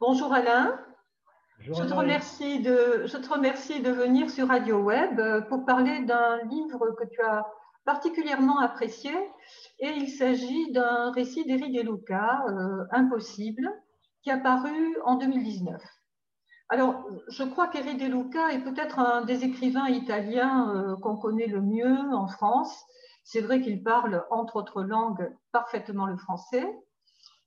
Bonjour 0.00 0.32
Alain. 0.32 0.80
je, 1.58 1.74
te 1.74 1.92
remercie 1.92 2.62
de, 2.62 3.02
je 3.04 3.18
te 3.18 3.28
remercie 3.28 3.82
de 3.82 3.90
venir 3.90 4.30
sur 4.30 4.48
Radio 4.48 4.78
Web 4.78 5.20
euh, 5.20 5.42
pour 5.42 5.66
parler 5.66 6.00
d'un 6.06 6.38
livre 6.44 6.96
que 6.98 7.06
tu 7.06 7.20
as 7.20 7.46
particulièrement 7.84 8.60
apprécié. 8.60 9.10
Et 9.78 9.90
il 9.90 10.08
s'agit 10.08 10.72
d'un 10.72 11.12
récit 11.12 11.44
d'Éric 11.44 11.76
Deluca, 11.76 12.46
euh, 12.48 12.86
Impossible, 12.92 13.70
qui 14.22 14.30
a 14.30 14.38
paru 14.38 14.96
en 15.04 15.16
2019. 15.16 15.82
Alors, 16.70 17.06
je 17.28 17.42
crois 17.42 17.68
qu'Éric 17.68 17.98
Deluca 17.98 18.52
est 18.54 18.64
peut-être 18.64 19.00
un 19.00 19.26
des 19.26 19.44
écrivains 19.44 19.88
italiens 19.88 20.74
euh, 20.74 20.96
qu'on 21.02 21.18
connaît 21.18 21.46
le 21.46 21.60
mieux 21.60 21.98
en 22.14 22.26
France. 22.26 22.86
C'est 23.22 23.42
vrai 23.42 23.60
qu'il 23.60 23.82
parle, 23.82 24.24
entre 24.30 24.56
autres 24.56 24.82
langues, 24.82 25.30
parfaitement 25.52 26.06
le 26.06 26.16
français. 26.16 26.66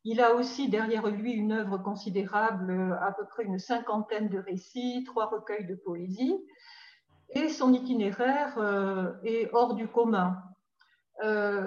Il 0.05 0.19
a 0.19 0.33
aussi 0.33 0.67
derrière 0.67 1.07
lui 1.07 1.31
une 1.31 1.53
œuvre 1.53 1.77
considérable, 1.77 2.97
à 3.01 3.13
peu 3.13 3.25
près 3.25 3.45
une 3.45 3.59
cinquantaine 3.59 4.27
de 4.27 4.39
récits, 4.39 5.03
trois 5.05 5.27
recueils 5.27 5.65
de 5.65 5.75
poésie, 5.75 6.35
et 7.29 7.49
son 7.49 7.73
itinéraire 7.73 8.57
euh, 8.57 9.13
est 9.23 9.49
hors 9.53 9.75
du 9.75 9.87
commun. 9.87 10.37
Euh, 11.23 11.65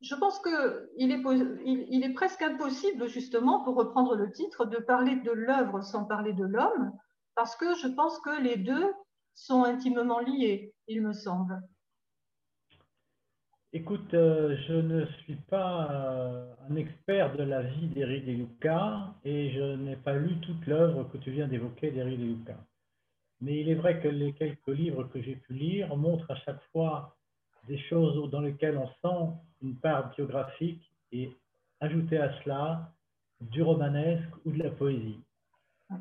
je 0.00 0.14
pense 0.14 0.40
qu'il 0.40 1.12
est, 1.12 1.22
il, 1.64 2.04
est 2.04 2.12
presque 2.12 2.42
impossible, 2.42 3.08
justement, 3.08 3.62
pour 3.64 3.76
reprendre 3.76 4.14
le 4.14 4.30
titre, 4.30 4.64
de 4.64 4.78
parler 4.78 5.16
de 5.16 5.32
l'œuvre 5.32 5.82
sans 5.82 6.04
parler 6.04 6.32
de 6.32 6.44
l'homme, 6.44 6.92
parce 7.34 7.56
que 7.56 7.74
je 7.74 7.88
pense 7.88 8.18
que 8.20 8.40
les 8.40 8.56
deux 8.56 8.92
sont 9.34 9.64
intimement 9.64 10.20
liés, 10.20 10.74
il 10.88 11.02
me 11.02 11.12
semble. 11.12 11.60
Écoute, 13.78 14.14
euh, 14.14 14.56
je 14.66 14.72
ne 14.72 15.04
suis 15.04 15.34
pas 15.34 15.90
euh, 15.90 16.54
un 16.70 16.76
expert 16.76 17.36
de 17.36 17.42
la 17.42 17.60
vie 17.60 17.88
d'Éric 17.88 18.24
Deluca 18.24 19.12
et 19.22 19.50
je 19.50 19.76
n'ai 19.76 19.96
pas 19.96 20.14
lu 20.14 20.40
toute 20.40 20.66
l'œuvre 20.66 21.04
que 21.12 21.18
tu 21.18 21.30
viens 21.30 21.46
d'évoquer 21.46 21.90
d'Éric 21.90 22.18
Deluca. 22.18 22.56
Mais 23.42 23.60
il 23.60 23.68
est 23.68 23.74
vrai 23.74 24.00
que 24.00 24.08
les 24.08 24.32
quelques 24.32 24.68
livres 24.68 25.04
que 25.12 25.20
j'ai 25.20 25.36
pu 25.36 25.52
lire 25.52 25.94
montrent 25.94 26.30
à 26.30 26.36
chaque 26.36 26.62
fois 26.72 27.16
des 27.68 27.76
choses 27.76 28.30
dans 28.30 28.40
lesquelles 28.40 28.78
on 28.78 28.88
sent 29.02 29.34
une 29.60 29.76
part 29.76 30.08
biographique 30.14 30.90
et 31.12 31.30
ajouter 31.80 32.16
à 32.16 32.32
cela 32.40 32.94
du 33.42 33.60
romanesque 33.60 34.32
ou 34.46 34.52
de 34.52 34.58
la 34.58 34.70
poésie. 34.70 35.20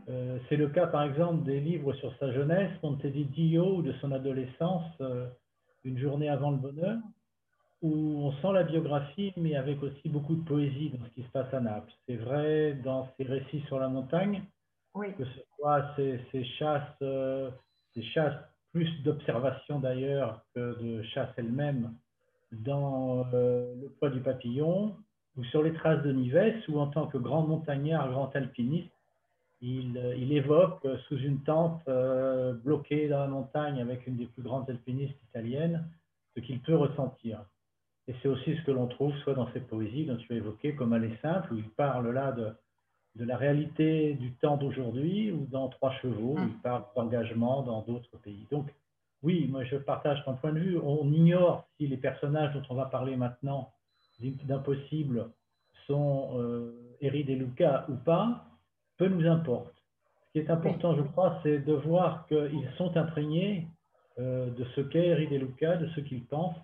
Euh, 0.07 0.39
c'est 0.47 0.55
le 0.55 0.69
cas 0.69 0.87
par 0.87 1.03
exemple 1.03 1.43
des 1.43 1.59
livres 1.59 1.91
sur 1.95 2.17
sa 2.19 2.31
jeunesse, 2.31 2.71
dit 3.03 3.25
Dio 3.25 3.79
ou 3.79 3.81
de 3.81 3.91
son 3.99 4.13
adolescence, 4.13 4.89
Une 5.83 5.99
journée 5.99 6.29
avant 6.29 6.51
le 6.51 6.57
bonheur, 6.57 6.99
où 7.81 8.25
on 8.25 8.31
sent 8.33 8.53
la 8.53 8.63
biographie, 8.63 9.33
mais 9.37 9.55
avec 9.55 9.81
aussi 9.83 10.09
beaucoup 10.09 10.35
de 10.35 10.43
poésie 10.43 10.89
dans 10.89 11.05
ce 11.05 11.09
qui 11.11 11.23
se 11.23 11.29
passe 11.29 11.53
à 11.53 11.59
Naples. 11.59 11.91
C'est 12.07 12.15
vrai 12.15 12.73
dans 12.83 13.07
ses 13.17 13.25
récits 13.25 13.63
sur 13.67 13.79
la 13.79 13.89
montagne, 13.89 14.43
que 14.93 15.25
ce 15.25 15.39
soit 15.57 15.85
ces, 15.95 16.43
chasses, 16.57 16.81
euh, 17.01 17.51
ces 17.93 18.03
chasses 18.03 18.37
plus 18.71 18.89
d'observation 19.03 19.79
d'ailleurs 19.79 20.41
que 20.53 20.81
de 20.81 21.03
chasse 21.03 21.29
elle-même 21.37 21.93
dans 22.51 23.25
euh, 23.33 23.73
le 23.81 23.89
poids 23.89 24.09
du 24.09 24.21
papillon, 24.21 24.95
ou 25.37 25.43
sur 25.45 25.61
les 25.61 25.73
traces 25.73 26.01
de 26.03 26.13
Nives, 26.13 26.63
où 26.69 26.79
en 26.79 26.87
tant 26.87 27.07
que 27.07 27.17
grand 27.17 27.41
montagnard, 27.41 28.09
grand 28.09 28.33
alpiniste, 28.35 28.89
il, 29.61 30.01
il 30.17 30.31
évoque 30.31 30.85
sous 31.07 31.17
une 31.17 31.41
tente 31.43 31.81
euh, 31.87 32.53
bloquée 32.53 33.07
dans 33.07 33.19
la 33.19 33.27
montagne 33.27 33.81
avec 33.81 34.05
une 34.07 34.17
des 34.17 34.27
plus 34.27 34.43
grandes 34.43 34.69
alpinistes 34.69 35.21
italiennes 35.29 35.85
ce 36.35 36.41
qu'il 36.41 36.59
peut 36.61 36.75
ressentir. 36.75 37.45
Et 38.07 38.13
c'est 38.21 38.27
aussi 38.27 38.55
ce 38.55 38.61
que 38.63 38.71
l'on 38.71 38.87
trouve 38.87 39.15
soit 39.17 39.33
dans 39.33 39.51
ces 39.53 39.61
poésies 39.61 40.05
dont 40.05 40.17
tu 40.17 40.31
as 40.33 40.37
évoqué, 40.37 40.75
comme 40.75 40.93
Elle 40.93 41.05
est 41.05 41.21
simple, 41.21 41.53
où 41.53 41.57
il 41.57 41.69
parle 41.69 42.11
là 42.11 42.31
de, 42.31 42.53
de 43.15 43.25
la 43.25 43.37
réalité 43.37 44.13
du 44.13 44.33
temps 44.33 44.57
d'aujourd'hui, 44.57 45.31
ou 45.31 45.47
dans 45.49 45.69
Trois 45.69 45.91
chevaux, 46.01 46.35
où 46.37 46.47
il 46.47 46.61
parle 46.61 46.83
d'engagement 46.95 47.63
dans 47.63 47.81
d'autres 47.81 48.17
pays. 48.17 48.45
Donc, 48.51 48.67
oui, 49.23 49.47
moi 49.49 49.63
je 49.63 49.77
partage 49.77 50.23
ton 50.23 50.35
point 50.35 50.53
de 50.53 50.59
vue. 50.59 50.77
On 50.77 51.11
ignore 51.11 51.65
si 51.77 51.87
les 51.87 51.97
personnages 51.97 52.53
dont 52.53 52.61
on 52.69 52.75
va 52.75 52.85
parler 52.85 53.15
maintenant 53.15 53.71
d'impossible 54.19 55.29
sont 55.87 56.29
euh, 56.35 56.71
et 57.01 57.09
Luca 57.09 57.85
ou 57.89 57.95
pas, 57.95 58.45
peu 58.97 59.07
nous 59.07 59.27
importe. 59.27 59.73
Ce 60.27 60.31
qui 60.31 60.39
est 60.39 60.49
important, 60.49 60.95
je 60.95 61.01
crois, 61.01 61.39
c'est 61.43 61.59
de 61.59 61.73
voir 61.73 62.27
qu'ils 62.27 62.69
sont 62.77 62.95
imprégnés 62.97 63.67
euh, 64.19 64.49
de 64.51 64.63
ce 64.75 64.81
qu'est 64.81 65.07
Eri 65.07 65.27
et 65.31 65.37
Luca, 65.37 65.77
de 65.77 65.87
ce 65.89 66.01
qu'ils 66.01 66.25
pensent, 66.25 66.57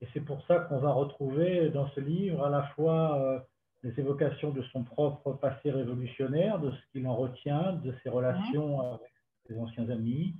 et 0.00 0.06
c'est 0.12 0.20
pour 0.20 0.44
ça 0.46 0.60
qu'on 0.60 0.78
va 0.78 0.92
retrouver 0.92 1.70
dans 1.70 1.88
ce 1.90 2.00
livre 2.00 2.44
à 2.44 2.50
la 2.50 2.62
fois 2.74 3.18
euh, 3.18 3.40
les 3.82 3.98
évocations 3.98 4.50
de 4.50 4.62
son 4.72 4.84
propre 4.84 5.32
passé 5.32 5.70
révolutionnaire, 5.70 6.58
de 6.60 6.70
ce 6.70 6.92
qu'il 6.92 7.06
en 7.06 7.16
retient, 7.16 7.72
de 7.74 7.92
ses 8.02 8.08
relations 8.08 8.80
avec 8.80 9.12
ses 9.46 9.58
anciens 9.58 9.88
amis, 9.90 10.34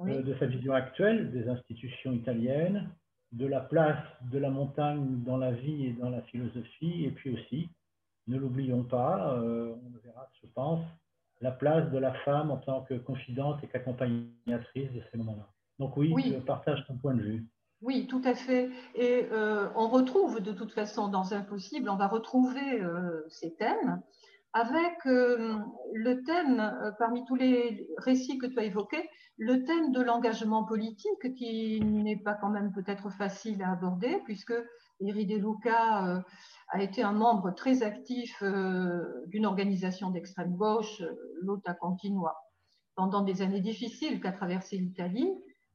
euh, 0.00 0.22
de 0.22 0.34
sa 0.38 0.46
vision 0.46 0.74
actuelle 0.74 1.30
des 1.30 1.48
institutions 1.48 2.12
italiennes, 2.12 2.90
de 3.32 3.46
la 3.46 3.60
place 3.60 4.02
de 4.30 4.38
la 4.38 4.50
montagne 4.50 5.22
dans 5.24 5.36
la 5.36 5.52
vie 5.52 5.86
et 5.86 5.92
dans 5.92 6.10
la 6.10 6.22
philosophie, 6.22 7.04
et 7.04 7.10
puis 7.10 7.30
aussi, 7.30 7.68
ne 8.26 8.38
l'oublions 8.38 8.84
pas, 8.84 9.34
euh, 9.34 9.74
on 9.84 9.90
le 9.90 10.00
verra, 10.00 10.28
je 10.42 10.48
pense, 10.54 10.84
la 11.40 11.50
place 11.50 11.90
de 11.90 11.98
la 11.98 12.12
femme 12.24 12.50
en 12.50 12.58
tant 12.58 12.82
que 12.82 12.94
confidente 12.94 13.62
et 13.62 13.68
qu'accompagnatrice 13.68 14.92
de 14.92 15.02
ces 15.10 15.18
moments-là. 15.18 15.48
Donc 15.78 15.96
oui, 15.96 16.12
oui, 16.12 16.32
je 16.34 16.40
partage 16.40 16.84
ton 16.86 16.96
point 16.96 17.14
de 17.14 17.22
vue. 17.22 17.46
Oui, 17.80 18.08
tout 18.08 18.22
à 18.24 18.34
fait. 18.34 18.70
Et 18.96 19.28
euh, 19.30 19.68
on 19.76 19.88
retrouve 19.88 20.40
de 20.40 20.52
toute 20.52 20.72
façon 20.72 21.08
dans 21.08 21.32
Impossible, 21.32 21.88
on 21.88 21.96
va 21.96 22.08
retrouver 22.08 22.80
euh, 22.80 23.24
ces 23.28 23.54
thèmes 23.54 24.02
avec 24.52 25.06
euh, 25.06 25.56
le 25.92 26.22
thème, 26.24 26.94
parmi 26.98 27.24
tous 27.26 27.36
les 27.36 27.86
récits 27.98 28.38
que 28.38 28.46
tu 28.46 28.58
as 28.58 28.64
évoqués, 28.64 29.08
le 29.36 29.62
thème 29.64 29.92
de 29.92 30.00
l'engagement 30.02 30.64
politique 30.64 31.34
qui 31.36 31.80
n'est 31.80 32.16
pas 32.16 32.34
quand 32.34 32.48
même 32.48 32.72
peut-être 32.72 33.10
facile 33.10 33.62
à 33.62 33.72
aborder 33.72 34.20
puisque 34.24 34.54
Eri 35.00 35.26
De 35.26 35.36
Luca 35.36 36.24
a 36.70 36.82
été 36.82 37.02
un 37.02 37.12
membre 37.12 37.54
très 37.54 37.84
actif 37.84 38.42
d'une 39.26 39.46
organisation 39.46 40.10
d'extrême 40.10 40.56
gauche, 40.56 41.02
l'Ota 41.42 41.74
Continua, 41.74 42.34
pendant 42.96 43.20
des 43.22 43.42
années 43.42 43.60
difficiles 43.60 44.20
qu'a 44.20 44.32
traversé 44.32 44.78
l'Italie 44.78 45.30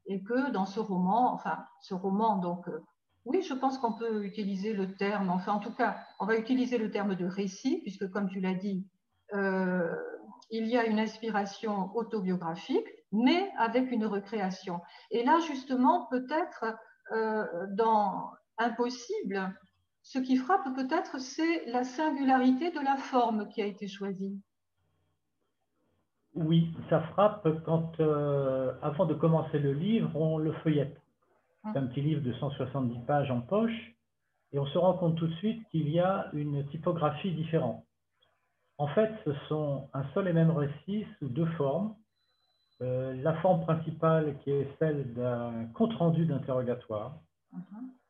et 0.06 0.22
que 0.24 0.52
dans 0.52 0.66
ce 0.66 0.80
roman, 0.80 1.34
enfin, 1.34 1.66
ce 1.82 1.94
roman, 1.94 2.38
donc, 2.38 2.68
euh, 2.68 2.84
oui, 3.26 3.42
je 3.42 3.54
pense 3.54 3.78
qu'on 3.78 3.94
peut 3.94 4.26
utiliser 4.26 4.74
le 4.74 4.96
terme, 4.96 5.30
enfin, 5.30 5.54
en 5.54 5.60
tout 5.60 5.74
cas, 5.74 5.98
on 6.20 6.26
va 6.26 6.38
utiliser 6.38 6.78
le 6.78 6.92
terme 6.92 7.16
de 7.16 7.26
récit, 7.26 7.80
puisque, 7.82 8.10
comme 8.12 8.30
tu 8.30 8.42
l'as 8.42 8.54
dit, 8.54 8.86
euh, 9.34 9.96
il 10.50 10.68
y 10.68 10.78
a 10.78 10.86
une 10.86 11.00
inspiration 11.00 11.96
autobiographique, 11.96 12.88
mais 13.12 13.50
avec 13.58 13.92
une 13.92 14.06
recréation. 14.06 14.82
Et 15.12 15.24
là, 15.24 15.40
justement, 15.48 16.08
peut-être, 16.12 16.66
euh, 17.12 17.46
dans 17.72 18.30
Impossible, 18.58 19.58
ce 20.04 20.20
qui 20.20 20.36
frappe 20.36 20.76
peut-être, 20.76 21.20
c'est 21.20 21.66
la 21.66 21.84
singularité 21.84 22.72
de 22.72 22.80
la 22.80 22.98
forme 22.98 23.48
qui 23.50 23.62
a 23.62 23.66
été 23.66 23.88
choisie. 23.88 24.40
Oui, 26.36 26.74
ça 26.90 27.02
frappe 27.02 27.48
quand, 27.64 28.00
euh, 28.00 28.74
avant 28.82 29.06
de 29.06 29.14
commencer 29.14 29.60
le 29.60 29.74
livre, 29.74 30.10
on 30.16 30.38
le 30.38 30.52
feuillette. 30.64 31.00
C'est 31.64 31.80
un 31.80 31.88
petit 31.88 32.02
livre 32.02 32.22
de 32.22 32.34
170 32.34 33.00
pages 33.06 33.32
en 33.32 33.40
poche, 33.40 33.96
et 34.52 34.60
on 34.60 34.66
se 34.66 34.78
rend 34.78 34.94
compte 34.94 35.16
tout 35.16 35.28
de 35.28 35.34
suite 35.36 35.64
qu'il 35.70 35.90
y 35.90 36.00
a 36.00 36.30
une 36.34 36.66
typographie 36.68 37.32
différente. 37.32 37.84
En 38.78 38.88
fait, 38.88 39.12
ce 39.24 39.34
sont 39.48 39.90
un 39.94 40.04
seul 40.14 40.28
et 40.28 40.34
même 40.34 40.52
récit 40.52 41.06
sous 41.20 41.30
deux 41.30 41.46
formes. 41.58 41.96
Euh, 42.82 43.14
la 43.22 43.36
forme 43.36 43.62
principale 43.62 44.36
qui 44.40 44.50
est 44.52 44.68
celle 44.80 45.14
d'un 45.14 45.68
compte-rendu 45.74 46.26
d'interrogatoire, 46.26 47.18
uh 47.54 47.60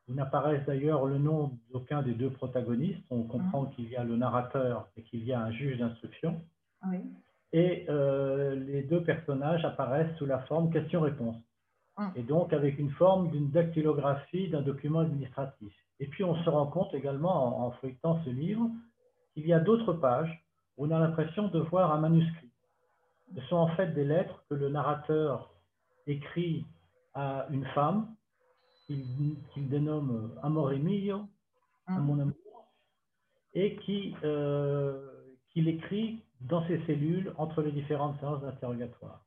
où 0.06 0.12
n'apparaît 0.12 0.62
d'ailleurs 0.66 1.06
le 1.06 1.16
nom 1.16 1.58
d'aucun 1.72 2.02
des 2.02 2.12
deux 2.12 2.28
protagonistes. 2.28 3.02
On 3.08 3.22
comprend 3.22 3.66
qu'il 3.66 3.88
y 3.88 3.96
a 3.96 4.04
le 4.04 4.16
narrateur 4.16 4.88
et 4.98 5.02
qu'il 5.02 5.24
y 5.24 5.32
a 5.32 5.40
un 5.40 5.50
juge 5.50 5.78
d'instruction. 5.78 6.42
Oui 6.86 7.00
et 7.52 7.86
euh, 7.88 8.56
les 8.56 8.82
deux 8.82 9.02
personnages 9.02 9.64
apparaissent 9.64 10.16
sous 10.18 10.26
la 10.26 10.40
forme 10.40 10.72
question-réponse. 10.72 11.36
Hum. 11.96 12.12
Et 12.16 12.22
donc 12.22 12.52
avec 12.52 12.78
une 12.78 12.90
forme 12.90 13.30
d'une 13.30 13.50
dactylographie 13.50 14.48
d'un 14.48 14.62
document 14.62 15.00
administratif. 15.00 15.72
Et 16.00 16.06
puis 16.08 16.24
on 16.24 16.34
se 16.42 16.50
rend 16.50 16.66
compte 16.66 16.92
également 16.94 17.66
en, 17.66 17.70
feuilletant 17.72 18.20
ce 18.24 18.30
livre 18.30 18.68
qu'il 19.32 19.46
y 19.46 19.52
a 19.52 19.60
d'autres 19.60 19.92
pages 19.92 20.44
où 20.76 20.86
on 20.86 20.90
a 20.90 20.98
l'impression 20.98 21.48
de 21.48 21.60
voir 21.60 21.92
un 21.92 22.00
manuscrit. 22.00 22.50
Ce 23.36 23.40
sont 23.42 23.56
en 23.56 23.68
fait 23.76 23.94
des 23.94 24.04
lettres 24.04 24.44
que 24.50 24.54
le 24.54 24.68
narrateur 24.68 25.54
écrit 26.06 26.66
à 27.14 27.46
une 27.50 27.64
femme 27.66 28.08
qu'il 28.86 29.68
dénomme 29.68 30.36
Amore 30.42 30.72
mio, 30.72 31.22
à 31.86 31.96
hum. 31.96 32.04
mon 32.04 32.20
amour, 32.20 32.72
et 33.54 33.76
qui, 33.76 34.14
euh, 34.24 35.30
qu'il 35.50 35.68
écrit 35.68 36.23
dans 36.40 36.66
ces 36.66 36.78
cellules 36.86 37.32
entre 37.38 37.62
les 37.62 37.72
différentes 37.72 38.18
séances 38.20 38.42
d'interrogatoire. 38.42 39.24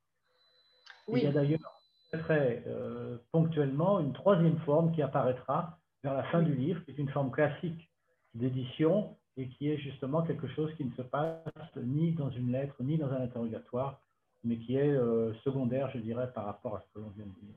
Il 1.07 1.19
y 1.19 1.27
a 1.27 1.31
d'ailleurs 1.31 1.81
très 2.11 2.63
euh, 2.67 3.17
ponctuellement 3.31 3.99
une 3.99 4.13
troisième 4.13 4.57
forme 4.59 4.91
qui 4.93 5.01
apparaîtra 5.01 5.79
vers 6.03 6.13
la 6.13 6.23
fin 6.25 6.41
du 6.41 6.53
livre, 6.53 6.83
qui 6.85 6.91
est 6.91 6.97
une 6.97 7.09
forme 7.09 7.31
classique 7.31 7.89
d'édition, 8.33 9.17
et 9.37 9.47
qui 9.49 9.69
est 9.69 9.77
justement 9.77 10.23
quelque 10.23 10.47
chose 10.47 10.73
qui 10.75 10.85
ne 10.85 10.91
se 10.93 11.01
passe 11.03 11.43
ni 11.75 12.11
dans 12.13 12.29
une 12.31 12.51
lettre, 12.51 12.75
ni 12.81 12.97
dans 12.97 13.11
un 13.11 13.21
interrogatoire, 13.21 14.01
mais 14.43 14.57
qui 14.57 14.75
est 14.75 14.91
euh, 14.91 15.33
secondaire, 15.43 15.89
je 15.91 15.99
dirais, 15.99 16.31
par 16.33 16.45
rapport 16.45 16.75
à 16.75 16.81
ce 16.81 16.93
que 16.93 16.99
l'on 16.99 17.09
vient 17.09 17.25
de 17.25 17.45
dire. 17.45 17.55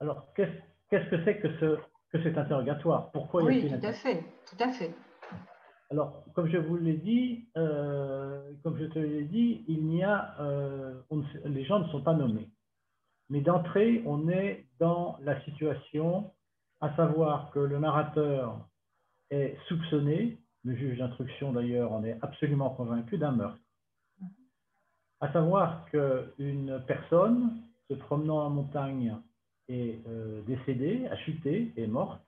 Alors, 0.00 0.32
qu'est-ce 0.34 1.10
que 1.10 1.24
c'est 1.24 1.38
que, 1.38 1.48
ce, 1.58 1.78
que 2.12 2.22
cet 2.22 2.38
interrogatoire? 2.38 3.10
Pourquoi 3.10 3.42
Oui, 3.42 3.60
y 3.60 3.72
a 3.72 3.78
tout 3.78 3.86
à 3.86 3.92
fait, 3.92 4.24
tout 4.46 4.62
à 4.62 4.72
fait. 4.72 4.94
Alors, 5.90 6.24
comme 6.34 6.48
je 6.48 6.58
vous 6.58 6.76
l'ai 6.76 6.96
dit, 6.96 7.48
euh, 7.56 8.52
comme 8.62 8.78
je 8.78 8.84
te 8.86 8.98
l'ai 8.98 9.24
dit, 9.24 9.64
il 9.68 9.86
n'y 9.86 10.04
a, 10.04 10.34
euh, 10.40 11.00
les 11.46 11.64
gens 11.64 11.80
ne 11.80 11.88
sont 11.88 12.02
pas 12.02 12.14
nommés. 12.14 12.50
Mais 13.30 13.40
d'entrée, 13.40 14.02
on 14.04 14.28
est 14.28 14.66
dans 14.78 15.18
la 15.22 15.42
situation, 15.44 16.30
à 16.80 16.94
savoir 16.96 17.50
que 17.52 17.58
le 17.58 17.78
narrateur 17.78 18.68
est 19.30 19.56
soupçonné, 19.68 20.38
le 20.64 20.76
juge 20.76 20.98
d'instruction 20.98 21.52
d'ailleurs 21.52 21.92
en 21.92 22.04
est 22.04 22.18
absolument 22.22 22.70
convaincu 22.70 23.16
d'un 23.16 23.32
meurtre. 23.32 23.60
À 25.20 25.32
savoir 25.32 25.86
qu'une 25.86 26.82
personne 26.86 27.62
se 27.88 27.94
promenant 27.94 28.44
en 28.44 28.50
montagne 28.50 29.16
est 29.68 29.98
euh, 30.06 30.42
décédée, 30.42 31.06
a 31.10 31.16
chuté, 31.16 31.72
est 31.76 31.86
morte, 31.86 32.20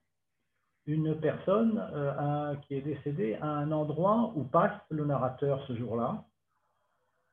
une 0.86 1.14
personne 1.14 1.82
euh, 1.92 2.54
qui 2.56 2.74
est 2.74 2.80
décédée 2.80 3.36
à 3.40 3.48
un 3.48 3.70
endroit 3.72 4.32
où 4.34 4.44
passe 4.44 4.80
le 4.90 5.04
narrateur 5.04 5.64
ce 5.66 5.76
jour-là 5.76 6.24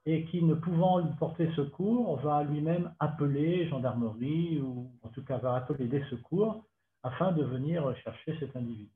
et 0.05 0.25
qui, 0.25 0.41
ne 0.41 0.53
pouvant 0.53 0.99
lui 0.99 1.13
porter 1.19 1.51
secours, 1.53 2.17
va 2.21 2.43
lui-même 2.43 2.93
appeler 2.99 3.67
gendarmerie 3.67 4.61
ou 4.61 4.89
en 5.03 5.09
tout 5.09 5.23
cas 5.23 5.37
va 5.37 5.55
appeler 5.55 5.87
des 5.87 6.03
secours 6.05 6.63
afin 7.03 7.31
de 7.31 7.43
venir 7.43 7.95
chercher 7.97 8.37
cet 8.39 8.55
individu. 8.55 8.89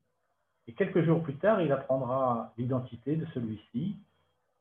Et 0.66 0.72
quelques 0.72 1.04
jours 1.04 1.22
plus 1.22 1.36
tard, 1.36 1.60
il 1.60 1.72
apprendra 1.72 2.54
l'identité 2.56 3.16
de 3.16 3.26
celui-ci 3.34 3.96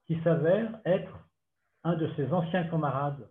qui 0.07 0.21
s'avère 0.23 0.79
être 0.83 1.17
un 1.83 1.95
de 1.95 2.09
ses 2.15 2.31
anciens 2.33 2.65
camarades 2.65 3.27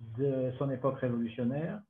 de 0.00 0.52
son 0.58 0.70
époque 0.70 0.98
révolutionnaire 0.98 1.80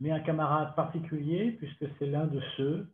mais 0.00 0.10
un 0.10 0.20
camarade 0.20 0.74
particulier, 0.74 1.52
puisque 1.52 1.86
c'est 1.98 2.06
l'un 2.06 2.26
de 2.26 2.40
ceux 2.56 2.86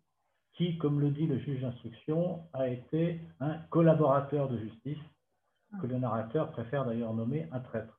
qui, 0.55 0.79
comme 0.79 1.01
le 1.01 1.11
dit 1.11 1.27
le 1.27 1.39
juge 1.39 1.61
d'instruction, 1.61 2.41
a 2.53 2.69
été 2.69 3.21
un 3.41 3.59
collaborateur 3.71 4.49
de 4.49 4.59
justice, 4.59 4.99
que 5.81 5.87
le 5.87 5.99
narrateur 5.99 6.51
préfère 6.53 6.85
d'ailleurs 6.85 7.15
nommer 7.15 7.49
un 7.51 7.61
traître. 7.61 7.99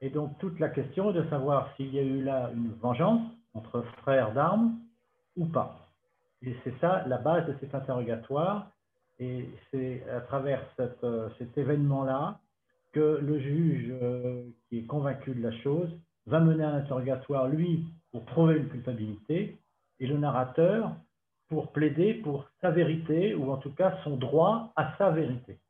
Et 0.00 0.10
donc 0.10 0.36
toute 0.38 0.58
la 0.58 0.68
question 0.68 1.10
est 1.10 1.14
de 1.14 1.28
savoir 1.30 1.74
s'il 1.76 1.94
y 1.94 1.98
a 1.98 2.02
eu 2.02 2.22
là 2.22 2.50
une 2.54 2.72
vengeance 2.74 3.22
entre 3.54 3.82
frères 4.02 4.34
d'armes 4.34 4.78
ou 5.36 5.46
pas. 5.46 5.88
Et 6.42 6.54
c'est 6.64 6.78
ça 6.80 7.04
la 7.06 7.18
base 7.18 7.46
de 7.46 7.56
cet 7.60 7.74
interrogatoire. 7.74 8.70
Et 9.18 9.48
c'est 9.70 10.04
à 10.10 10.20
travers 10.20 10.60
euh, 10.80 11.28
cet 11.38 11.56
événement-là 11.56 12.40
que 12.92 13.18
le 13.22 13.38
juge, 13.38 13.94
euh, 14.02 14.44
qui 14.68 14.78
est 14.78 14.86
convaincu 14.86 15.34
de 15.34 15.42
la 15.42 15.52
chose, 15.62 15.88
va 16.26 16.40
mener 16.40 16.64
un 16.64 16.74
interrogatoire, 16.74 17.48
lui, 17.48 17.86
pour 18.10 18.24
prouver 18.24 18.56
une 18.56 18.68
culpabilité, 18.68 19.58
et 20.00 20.06
le 20.06 20.18
narrateur 20.18 20.96
pour 21.48 21.72
plaider 21.72 22.14
pour 22.14 22.48
sa 22.60 22.70
vérité, 22.70 23.34
ou 23.34 23.50
en 23.52 23.56
tout 23.58 23.72
cas 23.74 23.98
son 24.02 24.16
droit 24.16 24.72
à 24.76 24.96
sa 24.96 25.10
vérité. 25.10 25.60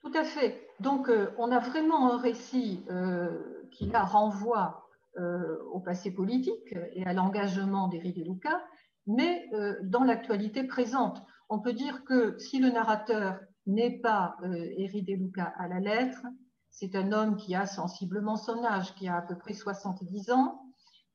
Tout 0.00 0.12
à 0.14 0.24
fait. 0.24 0.66
Donc, 0.80 1.08
euh, 1.08 1.30
on 1.38 1.50
a 1.52 1.58
vraiment 1.58 2.14
un 2.14 2.18
récit 2.18 2.84
euh, 2.90 3.66
qui 3.70 3.86
là 3.86 4.02
renvoie 4.02 4.86
euh, 5.18 5.58
au 5.72 5.80
passé 5.80 6.14
politique 6.14 6.74
et 6.94 7.04
à 7.04 7.12
l'engagement 7.12 7.88
d'Éric 7.88 8.16
de 8.16 8.24
Luca, 8.24 8.62
mais 9.06 9.50
dans 9.82 10.04
l'actualité 10.04 10.62
présente. 10.64 11.20
On 11.48 11.58
peut 11.58 11.72
dire 11.72 12.04
que 12.04 12.38
si 12.38 12.60
le 12.60 12.70
narrateur 12.70 13.40
n'est 13.66 13.98
pas 13.98 14.36
Éric 14.76 15.06
de 15.06 15.14
Luca 15.14 15.52
à 15.58 15.66
la 15.66 15.80
lettre, 15.80 16.26
c'est 16.70 16.94
un 16.94 17.12
homme 17.12 17.36
qui 17.36 17.54
a 17.54 17.66
sensiblement 17.66 18.36
son 18.36 18.64
âge, 18.64 18.94
qui 18.94 19.08
a 19.08 19.16
à 19.16 19.22
peu 19.22 19.36
près 19.36 19.54
70 19.54 20.30
ans, 20.30 20.62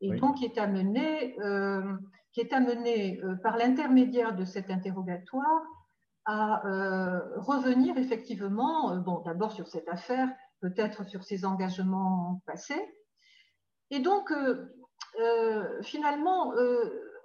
et 0.01 0.11
donc 0.19 0.37
qui 0.37 0.45
est 0.45 0.57
amené, 0.57 1.39
euh, 1.39 1.97
qui 2.33 2.41
est 2.41 2.53
amené 2.53 3.21
euh, 3.23 3.35
par 3.35 3.57
l'intermédiaire 3.57 4.35
de 4.35 4.45
cet 4.45 4.69
interrogatoire 4.69 5.61
à 6.25 6.65
euh, 6.67 7.19
revenir 7.37 7.97
effectivement, 7.97 8.97
bon, 8.97 9.21
d'abord 9.21 9.51
sur 9.51 9.67
cette 9.67 9.87
affaire, 9.87 10.27
peut-être 10.59 11.05
sur 11.07 11.23
ses 11.23 11.45
engagements 11.45 12.41
passés. 12.45 12.83
Et 13.91 13.99
donc, 13.99 14.33
finalement, 15.83 16.51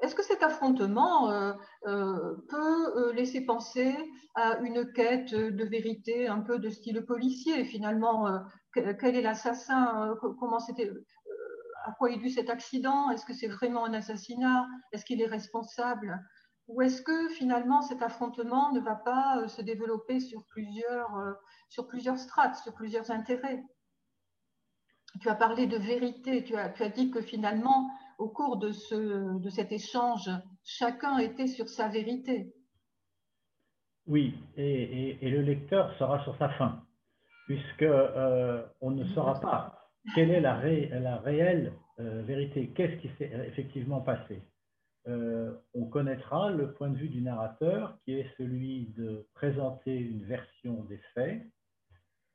est-ce 0.02 0.14
que 0.14 0.22
cet 0.22 0.42
affrontement 0.42 1.30
euh, 1.30 1.52
euh, 1.86 2.36
peut 2.48 2.96
euh, 2.96 3.12
laisser 3.12 3.42
penser 3.42 3.94
à 4.34 4.58
une 4.58 4.90
quête 4.92 5.34
de 5.34 5.64
vérité 5.64 6.26
un 6.26 6.40
peu 6.40 6.58
de 6.58 6.70
style 6.70 7.04
policier 7.04 7.64
Finalement, 7.64 8.40
quel 8.72 9.16
est 9.16 9.22
l'assassin 9.22 10.16
Comment 10.38 10.60
c'était 10.60 10.90
à 11.84 11.92
quoi 11.92 12.10
est 12.10 12.18
dû 12.18 12.30
cet 12.30 12.48
accident 12.50 13.10
Est-ce 13.10 13.26
que 13.26 13.34
c'est 13.34 13.48
vraiment 13.48 13.84
un 13.84 13.94
assassinat 13.94 14.66
Est-ce 14.92 15.04
qu'il 15.04 15.20
est 15.20 15.26
responsable 15.26 16.22
Ou 16.68 16.82
est-ce 16.82 17.02
que 17.02 17.28
finalement 17.30 17.82
cet 17.82 18.02
affrontement 18.02 18.72
ne 18.72 18.80
va 18.80 18.94
pas 18.94 19.48
se 19.48 19.62
développer 19.62 20.20
sur 20.20 20.44
plusieurs, 20.46 21.10
strates, 22.16 22.56
sur 22.56 22.74
plusieurs 22.74 23.10
intérêts? 23.10 23.62
Tu 25.20 25.28
as 25.28 25.34
parlé 25.34 25.66
de 25.66 25.76
vérité, 25.76 26.44
tu 26.44 26.56
as 26.56 26.88
dit 26.88 27.10
que 27.10 27.20
finalement 27.20 27.90
au 28.20 28.28
cours 28.28 28.58
de, 28.58 28.70
ce, 28.70 29.38
de 29.40 29.48
cet 29.48 29.72
échange, 29.72 30.30
chacun 30.62 31.18
était 31.18 31.46
sur 31.46 31.68
sa 31.68 31.88
vérité. 31.88 32.52
Oui, 34.06 34.34
et, 34.56 35.18
le 35.22 35.40
lecteur 35.40 35.96
sera 35.98 36.22
sur 36.24 36.36
sa 36.36 36.50
fin, 36.50 36.84
puisque 37.46 37.82
euh, 37.82 38.62
on 38.80 38.90
ne 38.90 39.04
saura 39.14 39.40
pas 39.40 39.76
quelle 40.14 40.30
est 40.30 40.40
la, 40.40 40.60
la 41.00 41.16
réelle 41.18 41.72
euh, 41.98 42.22
vérité, 42.22 42.72
qu'est-ce 42.74 43.00
qui 43.00 43.10
s'est 43.16 43.30
effectivement 43.46 44.00
passé? 44.00 44.42
Euh, 45.08 45.54
on 45.74 45.86
connaîtra 45.86 46.50
le 46.50 46.72
point 46.72 46.90
de 46.90 46.96
vue 46.96 47.08
du 47.08 47.22
narrateur, 47.22 47.98
qui 48.04 48.14
est 48.14 48.30
celui 48.36 48.92
de 48.96 49.26
présenter 49.34 49.96
une 49.96 50.24
version 50.24 50.84
des 50.84 51.00
faits, 51.14 51.42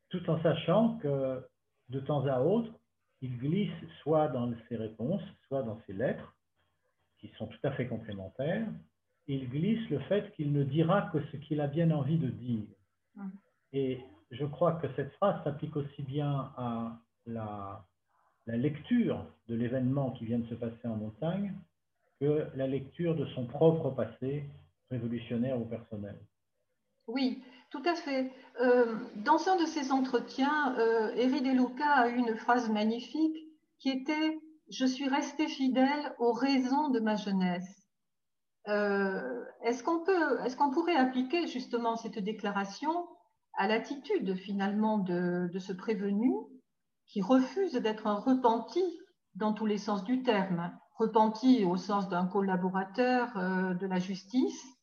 tout 0.10 0.30
en 0.30 0.42
sachant 0.42 0.98
que 0.98 1.44
de 1.90 2.00
temps 2.00 2.26
à 2.26 2.40
autre, 2.40 2.72
il 3.22 3.38
glisse 3.38 3.72
soit 4.02 4.28
dans 4.28 4.52
ses 4.70 4.76
réponses, 4.76 5.24
soit 5.48 5.64
dans 5.64 5.80
ses 5.88 5.94
lettres, 5.94 6.36
qui 7.20 7.30
sont 7.38 7.48
tout 7.48 7.60
à 7.64 7.72
fait 7.72 7.88
complémentaires, 7.88 8.68
il 9.28 9.50
glisse 9.50 9.90
le 9.90 10.00
fait 10.00 10.32
qu'il 10.36 10.52
ne 10.52 10.64
dira 10.64 11.10
que 11.12 11.20
ce 11.32 11.38
qu'il 11.38 11.62
a 11.62 11.68
bien 11.68 11.92
envie 11.92 12.18
de 12.18 12.30
dire. 12.30 12.68
Hum. 13.18 13.32
Et 13.74 14.00
je 14.32 14.46
crois 14.46 14.74
que 14.74 14.88
cette 14.96 15.14
phrase 15.14 15.44
s'applique 15.44 15.76
aussi 15.76 16.04
bien 16.04 16.52
à 16.58 17.00
la, 17.26 17.86
la 18.46 18.58
lecture 18.58 19.26
de 19.48 19.56
l'événement 19.56 20.12
qui 20.12 20.26
vient 20.26 20.40
de 20.40 20.48
se 20.48 20.56
passer 20.56 20.88
en 20.88 20.96
montagne 20.96 21.54
que 22.20 22.48
la 22.56 22.68
lecture 22.68 23.16
de 23.16 23.26
son 23.28 23.46
propre 23.46 23.90
passé 23.90 24.46
révolutionnaire 24.90 25.60
ou 25.60 25.66
personnel. 25.66 26.16
Oui, 27.08 27.44
tout 27.70 27.84
à 27.86 27.96
fait. 27.96 28.32
Euh, 28.62 28.98
dans 29.18 29.48
un 29.50 29.58
de 29.58 29.66
ses 29.66 29.92
entretiens, 29.92 30.76
euh, 30.80 31.14
Deluca 31.16 31.88
a 31.88 32.08
eu 32.08 32.16
une 32.16 32.36
phrase 32.36 32.70
magnifique 32.70 33.38
qui 33.80 33.90
était 33.90 34.40
Je 34.72 34.86
suis 34.86 35.08
resté 35.08 35.48
fidèle 35.48 36.16
aux 36.18 36.32
raisons 36.32 36.90
de 36.90 37.00
ma 37.00 37.16
jeunesse. 37.16 37.84
Euh, 38.68 39.46
est-ce 39.62 39.84
qu'on 39.84 40.72
pourrait 40.72 40.96
appliquer 40.96 41.46
justement 41.46 41.96
cette 41.96 42.18
déclaration 42.18 43.08
à 43.58 43.68
l'attitude 43.68 44.36
finalement 44.36 44.98
de, 44.98 45.52
ce 45.60 45.72
prévenu 45.72 46.34
qui 47.06 47.22
refuse 47.22 47.74
d'être 47.74 48.08
un 48.08 48.20
repenti 48.20 48.84
dans 49.36 49.54
tous 49.54 49.68
les 49.68 49.78
sens 49.78 50.04
du 50.04 50.24
terme, 50.24 50.76
repenti 50.98 51.64
au 51.64 51.78
sens 51.78 52.10
d'un 52.10 52.26
collaborateur 52.26 53.34
de 53.36 53.86
la 53.86 54.00
justice, 54.00 54.66
euh, 54.66 54.75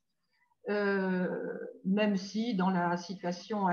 même 0.68 2.16
si 2.16 2.54
dans 2.54 2.70
la 2.70 2.96
situation, 2.96 3.66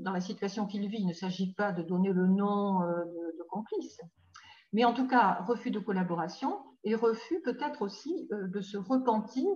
dans 0.00 0.12
la 0.12 0.20
situation 0.20 0.66
qu'il 0.66 0.88
vit, 0.88 0.98
il 1.00 1.06
ne 1.06 1.12
s'agit 1.12 1.52
pas 1.54 1.72
de 1.72 1.82
donner 1.82 2.12
le 2.12 2.26
nom 2.26 2.82
euh, 2.82 3.04
de, 3.38 3.42
complice. 3.48 4.00
Mais 4.72 4.84
en 4.84 4.92
tout 4.92 5.08
cas, 5.08 5.42
refus 5.46 5.70
de 5.70 5.78
collaboration 5.78 6.58
et 6.84 6.94
refus 6.94 7.40
peut-être 7.42 7.82
aussi 7.82 8.28
euh, 8.32 8.48
de 8.48 8.60
se 8.60 8.76
repentir 8.76 9.48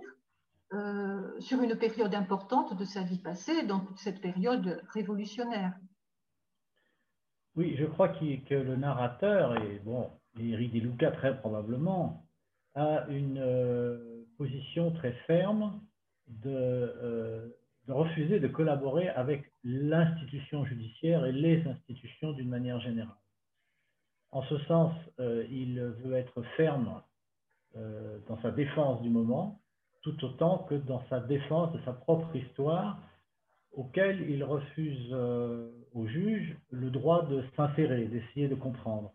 sur 1.39 1.61
une 1.61 1.75
période 1.75 2.15
importante 2.15 2.77
de 2.77 2.85
sa 2.85 3.01
vie 3.01 3.19
passée, 3.19 3.63
donc 3.63 3.89
cette 3.97 4.21
période 4.21 4.81
révolutionnaire. 4.93 5.73
Oui, 7.57 7.75
je 7.77 7.83
crois 7.83 8.07
que 8.07 8.53
le 8.53 8.77
narrateur, 8.77 9.61
et 9.61 9.79
bon, 9.79 10.09
Eric 10.39 10.71
Deluca 10.71 11.11
très 11.11 11.37
probablement, 11.37 12.25
a 12.73 13.05
une 13.09 14.25
position 14.37 14.93
très 14.93 15.11
ferme 15.27 15.81
euh, 16.45 17.47
de, 17.87 17.93
refuser 17.93 18.39
de 18.39 18.47
collaborer 18.47 19.09
avec 19.09 19.51
l'institution 19.63 20.65
judiciaire 20.65 21.25
et 21.25 21.31
les 21.31 21.65
institutions 21.67 22.31
d'une 22.33 22.49
manière 22.49 22.79
générale. 22.79 23.15
En 24.31 24.43
ce 24.43 24.57
sens, 24.59 24.93
euh, 25.19 25.45
il 25.51 25.79
veut 25.79 26.13
être 26.13 26.41
ferme 26.55 27.01
euh, 27.75 28.19
dans 28.27 28.41
sa 28.41 28.51
défense 28.51 29.01
du 29.01 29.09
moment 29.09 29.61
tout 30.01 30.23
autant 30.25 30.59
que 30.69 30.75
dans 30.75 31.03
sa 31.09 31.19
défense 31.19 31.71
de 31.73 31.79
sa 31.85 31.93
propre 31.93 32.35
histoire, 32.35 32.99
auquel 33.71 34.29
il 34.29 34.43
refuse 34.43 35.09
euh, 35.11 35.69
au 35.93 36.07
juge 36.07 36.57
le 36.71 36.89
droit 36.89 37.25
de 37.25 37.43
s'insérer, 37.55 38.05
d'essayer 38.05 38.47
de 38.47 38.55
comprendre. 38.55 39.13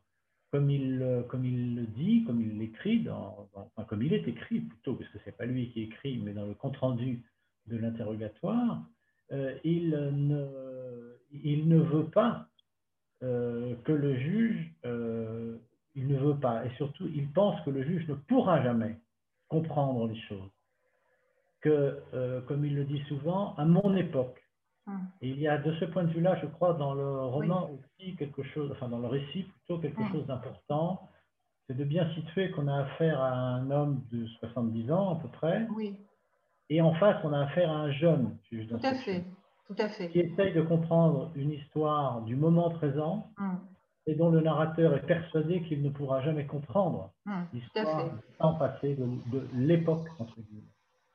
Comme 0.53 0.71
il, 0.71 1.03
euh, 1.03 1.23
comme 1.25 1.45
il 1.45 1.75
le 1.75 1.87
dit, 1.87 2.25
comme 2.25 2.41
il 2.41 2.59
l'écrit, 2.59 3.07
enfin, 3.11 3.85
comme 3.85 4.03
il 4.03 4.13
est 4.13 4.27
écrit 4.29 4.61
plutôt, 4.61 4.95
parce 4.95 5.11
que 5.11 5.19
ce 5.19 5.27
n'est 5.27 5.33
pas 5.33 5.45
lui 5.45 5.71
qui 5.71 5.83
écrit, 5.83 6.19
mais 6.19 6.33
dans 6.33 6.47
le 6.47 6.55
compte-rendu 6.55 7.23
de 7.67 7.77
l'interrogatoire, 7.77 8.83
euh, 9.33 9.57
il, 9.65 9.91
ne, 9.91 11.17
il 11.33 11.69
ne 11.69 11.79
veut 11.79 12.07
pas 12.07 12.49
que 13.21 13.93
le 13.93 14.15
juge, 14.19 14.73
il 14.85 16.07
ne 16.07 16.17
veut 16.19 16.37
pas, 16.39 16.65
et 16.65 16.71
surtout, 16.77 17.09
il 17.13 17.29
pense 17.33 17.61
que 17.65 17.71
le 17.71 17.83
juge 17.83 18.07
ne 18.09 18.15
pourra 18.15 18.63
jamais 18.63 18.99
comprendre 19.49 20.07
les 20.07 20.21
choses. 20.29 20.51
Que, 21.63 21.99
comme 22.47 22.65
il 22.65 22.77
le 22.77 22.85
dit 22.85 23.03
souvent, 23.09 23.55
à 23.57 23.65
mon 23.65 23.97
époque, 23.97 24.46
Hum. 24.89 25.01
il 25.21 25.41
y 25.41 25.49
a 25.49 25.59
de 25.59 25.75
ce 25.81 25.85
point 25.85 26.05
de 26.05 26.13
vue-là, 26.13 26.39
je 26.41 26.47
crois, 26.47 26.75
dans 26.75 26.95
le 26.95 27.25
roman 27.25 27.71
aussi 27.71 28.15
quelque 28.15 28.45
chose, 28.45 28.71
enfin 28.71 28.89
dans 28.89 29.01
le 29.01 29.09
récit 29.09 29.43
plutôt 29.43 29.81
quelque 29.81 30.01
hum. 30.01 30.13
chose 30.13 30.27
d'important, 30.27 31.09
c'est 31.67 31.77
de 31.77 31.85
bien 31.85 32.09
situer 32.15 32.53
qu'on 32.53 32.69
a 32.69 32.83
affaire 32.83 33.21
à 33.21 33.33
un 33.33 33.71
homme 33.71 34.05
de 34.13 34.27
70 34.41 34.93
ans 34.93 35.17
à 35.17 35.21
peu 35.21 35.29
près. 35.29 35.67
Oui. 35.75 35.97
Et 36.69 36.81
en 36.81 36.95
face, 36.95 37.17
on 37.25 37.33
a 37.33 37.41
affaire 37.41 37.71
à 37.71 37.75
un 37.75 37.91
jeune 37.91 38.37
Tout 38.51 38.79
à 38.83 38.95
fait. 38.95 39.25
Tout 39.67 39.75
à 39.79 39.89
fait. 39.89 40.09
Qui 40.11 40.21
essaye 40.21 40.53
de 40.53 40.63
comprendre 40.63 41.33
une 41.35 41.51
histoire 41.51 42.23
du 42.23 42.37
moment 42.37 42.71
présent 42.71 43.31
hum. 43.39 43.59
et 44.07 44.15
dont 44.15 44.31
le 44.31 44.41
narrateur 44.41 44.95
est 44.95 45.07
persuadé 45.07 45.63
qu'il 45.63 45.83
ne 45.83 45.91
pourra 45.91 46.23
jamais 46.23 46.47
comprendre 46.47 47.11
l'histoire 47.53 48.05
du 48.05 48.21
temps 48.39 48.55
passé, 48.55 48.95
de, 48.95 49.05
de 49.05 49.49
l'époque, 49.55 50.07
entre 50.21 50.41
guillemets. 50.41 50.63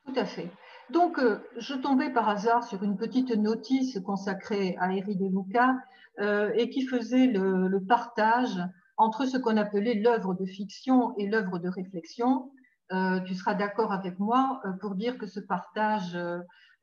Tout 0.04 0.18
à 0.18 0.26
fait. 0.26 0.50
Donc, 0.92 1.18
euh, 1.18 1.38
je 1.56 1.74
tombais 1.74 2.10
par 2.10 2.28
hasard 2.28 2.64
sur 2.64 2.82
une 2.82 2.98
petite 2.98 3.30
notice 3.30 3.98
consacrée 4.00 4.76
à 4.78 4.92
Eri 4.92 5.16
de 5.16 5.26
Luca 5.26 5.76
euh, 6.20 6.52
et 6.54 6.68
qui 6.68 6.86
faisait 6.86 7.28
le, 7.28 7.80
partage 7.88 8.60
entre 8.98 9.24
ce 9.24 9.38
qu'on 9.38 9.56
appelait 9.56 9.94
l'œuvre 9.94 10.34
de 10.34 10.44
fiction 10.44 11.16
et 11.16 11.26
l'œuvre 11.26 11.58
de 11.58 11.68
réflexion. 11.68 12.50
Euh, 12.92 13.20
tu 13.20 13.34
seras 13.34 13.54
d'accord 13.54 13.90
avec 13.90 14.18
moi 14.18 14.60
pour 14.82 14.94
dire 14.94 15.16
que 15.16 15.26
ce 15.26 15.40
partage 15.40 16.18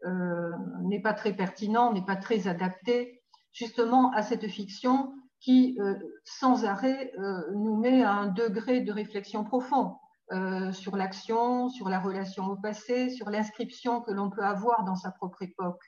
n'est 0.06 1.02
pas 1.02 1.14
très 1.14 1.34
pertinent, 1.34 1.94
n'est 1.94 2.06
pas 2.06 2.16
très 2.16 2.48
adapté 2.48 3.22
justement 3.54 4.12
à 4.14 4.24
cette 4.24 4.48
fiction 4.48 5.14
qui, 5.40 5.78
sans 6.24 6.66
arrêt, 6.66 7.14
nous 7.54 7.78
met 7.78 8.04
à 8.04 8.14
un 8.14 8.28
degré 8.28 8.82
de 8.82 8.92
réflexion 8.92 9.44
profond. 9.44 9.96
Euh, 10.32 10.72
sur 10.72 10.96
l'action, 10.96 11.70
sur 11.70 11.90
la 11.90 12.00
relation 12.00 12.46
au 12.46 12.56
passé, 12.56 13.10
sur 13.10 13.32
l'inscription 13.32 14.02
que 14.02 14.12
l'on 14.12 14.30
peut 14.30 14.44
avoir 14.44 14.84
dans 14.84 14.96
sa 14.96 15.10
propre 15.12 15.42
époque. 15.42 15.82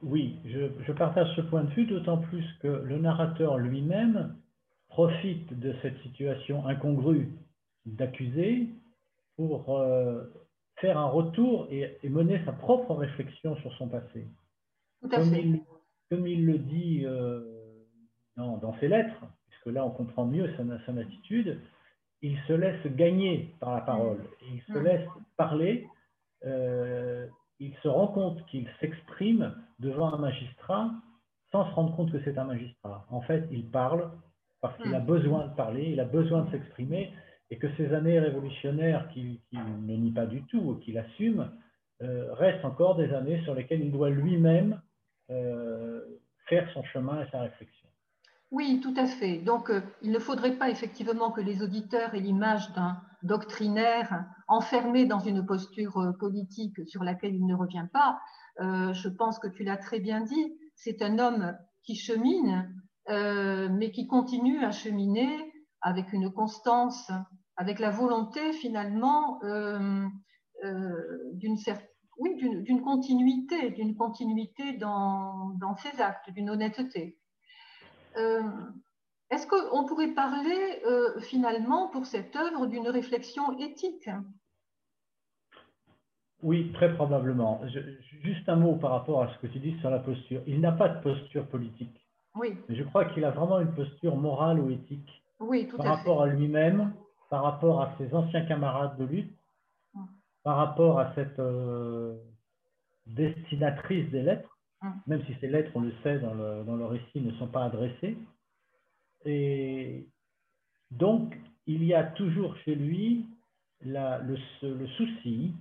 Oui, 0.00 0.38
je, 0.46 0.92
partage 0.92 1.28
ce 1.36 1.42
point 1.42 1.64
de 1.64 1.70
vue, 1.70 1.84
d'autant 1.84 2.16
plus 2.16 2.46
que 2.62 2.68
le 2.68 2.98
narrateur 2.98 3.58
lui-même 3.58 4.36
profite 4.88 5.58
de 5.58 5.74
cette 5.82 5.98
situation 6.00 6.66
incongrue 6.66 7.32
d'accusé 7.84 8.70
pour 9.36 9.76
euh, 9.76 10.24
faire 10.76 10.96
un 10.96 11.08
retour 11.08 11.66
et, 11.70 11.98
mener 12.08 12.42
sa 12.46 12.52
propre 12.52 12.94
réflexion 12.94 13.56
sur 13.56 13.74
son 13.74 13.88
passé. 13.88 14.26
comme, 15.10 15.34
Il, 15.34 15.62
comme 16.10 16.26
il 16.26 16.46
le 16.46 16.58
dit 16.58 17.02
euh, 17.04 17.42
dans, 18.38 18.74
ses 18.80 18.88
lettres, 18.88 19.22
puisque 19.50 19.66
là 19.66 19.84
on 19.84 19.90
comprend 19.90 20.24
mieux 20.24 20.50
son 20.56 20.96
attitude, 20.96 21.60
il 22.24 22.38
se 22.48 22.54
laisse 22.54 22.86
gagner 22.96 23.54
par 23.60 23.74
la 23.74 23.82
parole, 23.82 24.16
mm. 24.16 24.54
il 24.54 24.62
se 24.62 24.78
laisse 24.78 25.06
parler, 25.36 25.86
euh, 26.46 27.26
il 27.60 27.74
se 27.82 27.88
rend 27.88 28.08
compte 28.08 28.44
qu'il 28.46 28.66
s'exprime 28.80 29.54
devant 29.78 30.12
un 30.12 30.16
magistrat 30.16 30.90
sans 31.52 31.68
se 31.68 31.74
rendre 31.74 31.94
compte 31.94 32.10
que 32.10 32.20
c'est 32.24 32.38
un 32.38 32.44
magistrat. 32.44 33.04
En 33.10 33.20
fait, 33.20 33.46
il 33.52 33.70
parle 33.70 34.10
parce 34.62 34.76
qu'il 34.78 34.94
a 34.94 35.00
mm. 35.00 35.06
besoin 35.06 35.46
de 35.48 35.54
parler, 35.54 35.90
il 35.90 36.00
a 36.00 36.06
besoin 36.06 36.44
de 36.44 36.50
s'exprimer, 36.50 37.12
et 37.50 37.58
que 37.58 37.68
ces 37.76 37.92
années 37.92 38.18
révolutionnaires 38.18 39.06
qu'il 39.12 39.38
ne 39.52 39.94
nie 39.94 40.10
pas 40.10 40.24
du 40.24 40.42
tout, 40.44 40.80
qu'il 40.82 40.96
assume, 40.96 41.50
euh, 42.02 42.32
restent 42.32 42.64
encore 42.64 42.96
des 42.96 43.12
années 43.12 43.42
sur 43.44 43.54
lesquelles 43.54 43.82
il 43.82 43.92
doit 43.92 44.08
lui-même 44.08 44.80
euh, 45.30 46.00
faire 46.48 46.68
son 46.72 46.82
chemin 46.84 47.22
et 47.22 47.30
sa 47.30 47.42
réflexion. 47.42 47.83
Oui, 48.54 48.78
tout 48.80 48.94
à 48.96 49.06
fait. 49.06 49.38
Donc, 49.38 49.68
euh, 49.68 49.80
il 50.00 50.12
ne 50.12 50.20
faudrait 50.20 50.56
pas 50.56 50.70
effectivement 50.70 51.32
que 51.32 51.40
les 51.40 51.60
auditeurs 51.60 52.14
aient 52.14 52.20
l'image 52.20 52.72
d'un 52.74 53.00
doctrinaire 53.24 54.26
enfermé 54.46 55.06
dans 55.06 55.18
une 55.18 55.44
posture 55.44 55.96
euh, 55.96 56.12
politique 56.12 56.76
sur 56.86 57.02
laquelle 57.02 57.34
il 57.34 57.44
ne 57.46 57.56
revient 57.56 57.88
pas. 57.92 58.20
Euh, 58.60 58.92
je 58.92 59.08
pense 59.08 59.40
que 59.40 59.48
tu 59.48 59.64
l'as 59.64 59.76
très 59.76 59.98
bien 59.98 60.20
dit. 60.20 60.56
C'est 60.76 61.02
un 61.02 61.18
homme 61.18 61.58
qui 61.82 61.96
chemine, 61.96 62.72
mais 63.08 63.90
qui 63.90 64.06
continue 64.06 64.64
à 64.64 64.70
cheminer 64.70 65.52
avec 65.82 66.12
une 66.12 66.32
constance, 66.32 67.10
avec 67.56 67.80
la 67.80 67.90
volonté 67.90 68.52
finalement 68.54 69.40
d'une 71.34 72.82
continuité, 72.82 73.70
d'une 73.70 73.94
continuité 73.94 74.72
dans 74.74 75.76
ses 75.76 76.00
actes, 76.00 76.30
d'une 76.30 76.50
honnêteté. 76.50 77.18
Euh, 78.16 78.42
est-ce 79.30 79.46
qu'on 79.46 79.84
pourrait 79.86 80.14
parler 80.14 80.82
euh, 80.86 81.20
finalement 81.20 81.88
pour 81.88 82.06
cette 82.06 82.36
œuvre 82.36 82.66
d'une 82.66 82.88
réflexion 82.88 83.58
éthique? 83.58 84.08
Oui, 86.42 86.70
très 86.72 86.94
probablement. 86.94 87.62
juste 88.22 88.48
un 88.48 88.56
mot 88.56 88.76
par 88.76 88.90
rapport 88.90 89.22
à 89.22 89.32
ce 89.32 89.38
que 89.38 89.46
tu 89.46 89.58
dis 89.58 89.78
sur 89.80 89.90
la 89.90 89.98
posture. 89.98 90.42
Il 90.46 90.60
n'a 90.60 90.72
pas 90.72 90.88
de 90.88 91.02
posture 91.02 91.46
politique. 91.46 92.06
Oui. 92.34 92.56
Mais 92.68 92.76
je 92.76 92.82
crois 92.84 93.06
qu'il 93.06 93.24
a 93.24 93.30
vraiment 93.30 93.60
une 93.60 93.74
posture 93.74 94.16
morale 94.16 94.60
ou 94.60 94.70
éthique 94.70 95.24
oui, 95.40 95.68
par 95.76 95.86
rapport 95.86 96.22
à 96.22 96.26
lui-même, 96.26 96.92
par 97.30 97.44
rapport 97.44 97.80
à 97.80 97.96
ses 97.98 98.14
anciens 98.14 98.44
camarades 98.44 98.96
de 98.98 99.04
lutte, 99.04 99.38
hum. 99.94 100.06
par 100.42 100.56
rapport 100.56 101.00
à 101.00 101.14
cette 101.14 101.38
euh, 101.38 102.14
destinatrice 103.06 104.10
des 104.10 104.22
lettres. 104.22 104.53
Même 105.06 105.24
si 105.26 105.34
ces 105.40 105.48
lettres, 105.48 105.70
on 105.74 105.80
le 105.80 105.92
sait, 106.02 106.18
dans 106.18 106.34
le, 106.34 106.84
récit, 106.86 107.20
ne 107.20 107.32
sont 107.32 107.48
pas 107.48 107.64
adressées. 107.64 108.16
Et 109.24 110.06
donc, 110.90 111.36
il 111.66 111.84
y 111.84 111.94
a 111.94 112.04
toujours 112.04 112.56
chez 112.58 112.74
lui 112.74 113.26
le, 113.82 114.36
souci, 114.96 115.52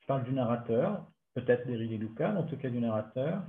je 0.00 0.06
parle 0.06 0.24
du 0.24 0.32
narrateur, 0.32 1.04
peut-être 1.34 1.66
d'Éric 1.66 2.00
Lucas, 2.00 2.34
en 2.34 2.44
tout 2.44 2.56
cas 2.56 2.70
du 2.70 2.78
narrateur, 2.78 3.42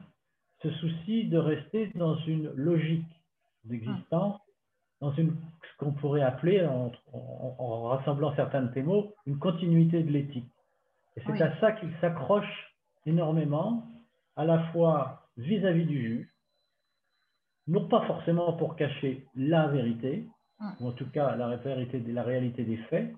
ce 0.61 0.71
souci 0.71 1.25
de 1.25 1.37
rester 1.37 1.91
dans 1.95 2.15
une 2.25 2.51
logique 2.55 3.05
d'existence, 3.63 4.39
dans 5.01 5.11
une, 5.11 5.35
ce 5.61 5.77
qu'on 5.77 5.91
pourrait 5.91 6.23
appeler, 6.23 6.65
en, 6.65 6.91
rassemblant 7.89 8.35
certains 8.35 8.63
de 8.63 8.73
tes 8.73 8.81
mots, 8.81 9.13
une 9.25 9.37
continuité 9.37 10.01
de 10.01 10.11
l'éthique. 10.11 10.49
Et 11.15 11.21
c'est 11.25 11.41
à 11.41 11.59
ça 11.59 11.71
qu'il 11.73 11.91
s'accroche 12.01 12.73
énormément, 13.05 13.87
à 14.37 14.45
la 14.45 14.71
fois 14.71 15.27
vis-à-vis 15.35 15.85
du 15.85 16.01
juge, 16.01 16.27
non 17.67 17.87
pas 17.87 18.05
forcément 18.07 18.53
pour 18.53 18.75
cacher 18.75 19.27
la 19.35 19.67
vérité, 19.67 20.25
ou 20.79 20.87
en 20.87 20.91
tout 20.93 21.09
cas 21.09 21.35
la, 21.35 21.57
vérité, 21.57 21.99
la 21.99 22.23
réalité 22.23 22.63
des 22.63 22.77
faits, 22.89 23.13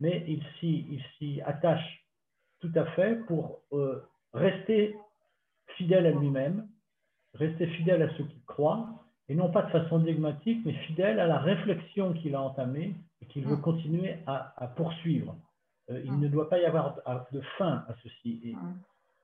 mais 0.00 0.24
il 0.26 0.42
s'y 1.18 1.40
attache 1.42 2.04
tout 2.60 2.72
à 2.74 2.86
fait 2.92 3.16
pour 3.26 3.60
euh, 3.72 4.02
rester 4.32 4.96
fidèle 5.76 6.06
à 6.06 6.12
lui-même, 6.12 6.66
rester 7.34 7.66
fidèle 7.66 8.02
à 8.02 8.08
ce 8.16 8.22
qu'il 8.22 8.44
croit, 8.46 8.88
et 9.28 9.34
non 9.34 9.50
pas 9.50 9.62
de 9.62 9.70
façon 9.70 9.98
dogmatique, 9.98 10.64
mais 10.64 10.72
fidèle 10.86 11.20
à 11.20 11.26
la 11.26 11.38
réflexion 11.38 12.12
qu'il 12.14 12.34
a 12.34 12.40
entamée 12.40 12.94
et 13.20 13.26
qu'il 13.26 13.44
veut 13.44 13.56
continuer 13.56 14.16
à, 14.26 14.72
poursuivre. 14.76 15.36
Euh, 15.90 16.00
il 16.04 16.18
ne 16.18 16.28
doit 16.28 16.48
pas 16.48 16.58
y 16.58 16.64
avoir 16.64 16.96
de 17.32 17.40
fin 17.58 17.84
à 17.88 17.94
ceci. 18.02 18.40
Et 18.44 18.54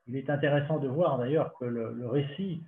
il 0.07 0.17
est 0.17 0.31
intéressant 0.31 0.79
de 0.79 0.89
voir 0.89 1.19
d'ailleurs 1.19 1.55
que 1.59 1.65
le, 1.65 2.07
récit 2.07 2.63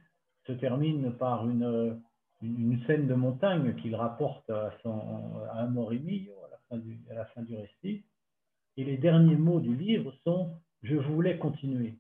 se 0.47 0.53
termine 0.53 1.13
par 1.13 1.49
une, 1.49 2.01
une, 2.43 2.83
scène 2.87 3.07
de 3.07 3.15
montagne 3.15 3.75
qu'il 3.77 3.95
rapporte 3.95 4.49
à, 4.51 4.73
son, 4.83 5.01
à 5.53 5.63
Amorimillo 5.63 6.33
à 6.47 6.51
la, 6.51 6.59
fin 6.69 6.77
du, 6.77 6.99
à 7.11 7.15
la 7.15 7.25
fin 7.27 7.43
du 7.43 7.55
récit. 7.55 8.05
Et 8.77 8.85
les 8.85 8.97
derniers 8.97 9.37
mots 9.37 9.61
du 9.61 9.75
livre 9.75 10.13
sont 10.25 10.55
Je 10.83 10.97
voulais 10.97 11.39
continuer. 11.39 11.95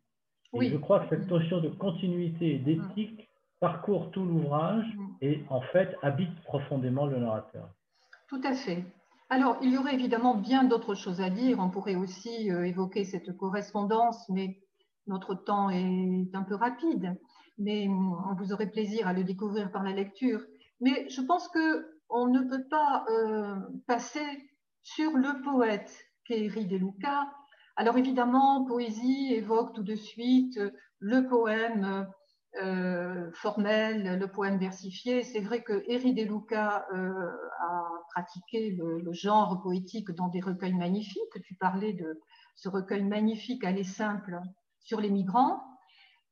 Et 0.60 0.68
je 0.68 0.76
crois 0.76 1.00
que 1.00 1.16
cette 1.16 1.30
notion 1.30 1.60
de 1.60 1.68
continuité 1.68 2.54
et 2.54 2.58
d'éthique 2.58 3.28
parcourt 3.60 4.10
tout 4.10 4.24
l'ouvrage 4.24 4.84
mm. 4.96 5.06
et 5.22 5.44
en 5.48 5.60
fait 5.60 5.96
habite 6.02 6.34
profondément 6.42 7.06
le 7.06 7.18
narrateur. 7.18 7.68
Tout 8.28 8.40
à 8.44 8.54
fait. 8.54 8.84
Alors, 9.30 9.56
il 9.62 9.72
y 9.72 9.78
aurait 9.78 9.94
évidemment 9.94 10.34
bien 10.34 10.64
d'autres 10.64 10.94
choses 10.94 11.20
à 11.22 11.30
dire. 11.30 11.58
On 11.58 11.70
pourrait 11.70 11.94
aussi 11.94 12.50
euh, 12.50 12.64
évoquer 12.66 13.04
cette 13.04 13.34
correspondance, 13.36 14.28
mais 14.28 14.58
notre 15.06 15.34
temps 15.34 15.70
est 15.70 16.30
un 16.34 16.42
peu 16.42 16.54
rapide, 16.54 17.16
mais 17.58 17.88
vous 18.38 18.52
aurez 18.52 18.70
plaisir 18.70 19.06
à 19.06 19.12
le 19.12 19.24
découvrir 19.24 19.70
par 19.70 19.82
la 19.82 19.92
lecture. 19.92 20.40
Mais 20.80 21.08
je 21.08 21.20
pense 21.20 21.48
qu'on 21.48 22.26
ne 22.26 22.40
peut 22.48 22.66
pas 22.68 23.04
euh, 23.08 23.56
passer 23.86 24.26
sur 24.82 25.12
le 25.12 25.42
poète 25.42 25.92
qu'est 26.24 26.48
De 26.48 26.76
Luca 26.76 27.32
Alors 27.76 27.98
évidemment, 27.98 28.64
poésie 28.64 29.32
évoque 29.34 29.74
tout 29.74 29.82
de 29.82 29.94
suite 29.94 30.58
le 30.98 31.28
poème 31.28 32.06
euh, 32.62 33.30
formel, 33.32 34.18
le 34.18 34.26
poème 34.28 34.58
versifié. 34.58 35.22
C'est 35.22 35.40
vrai 35.40 35.62
que 35.62 35.82
Eri 35.88 36.12
De 36.12 36.22
Luca 36.22 36.86
euh, 36.92 37.30
a 37.60 37.82
pratiqué 38.10 38.76
le, 38.78 39.12
genre 39.12 39.62
poétique 39.62 40.10
dans 40.10 40.28
des 40.28 40.40
recueils 40.40 40.74
magnifiques. 40.74 41.42
Tu 41.44 41.54
parlais 41.54 41.94
de 41.94 42.20
ce 42.56 42.68
recueil 42.68 43.04
magnifique 43.04 43.64
Aller 43.64 43.84
simple 43.84 44.38
sur 44.82 45.00
les 45.00 45.10
migrants. 45.10 45.62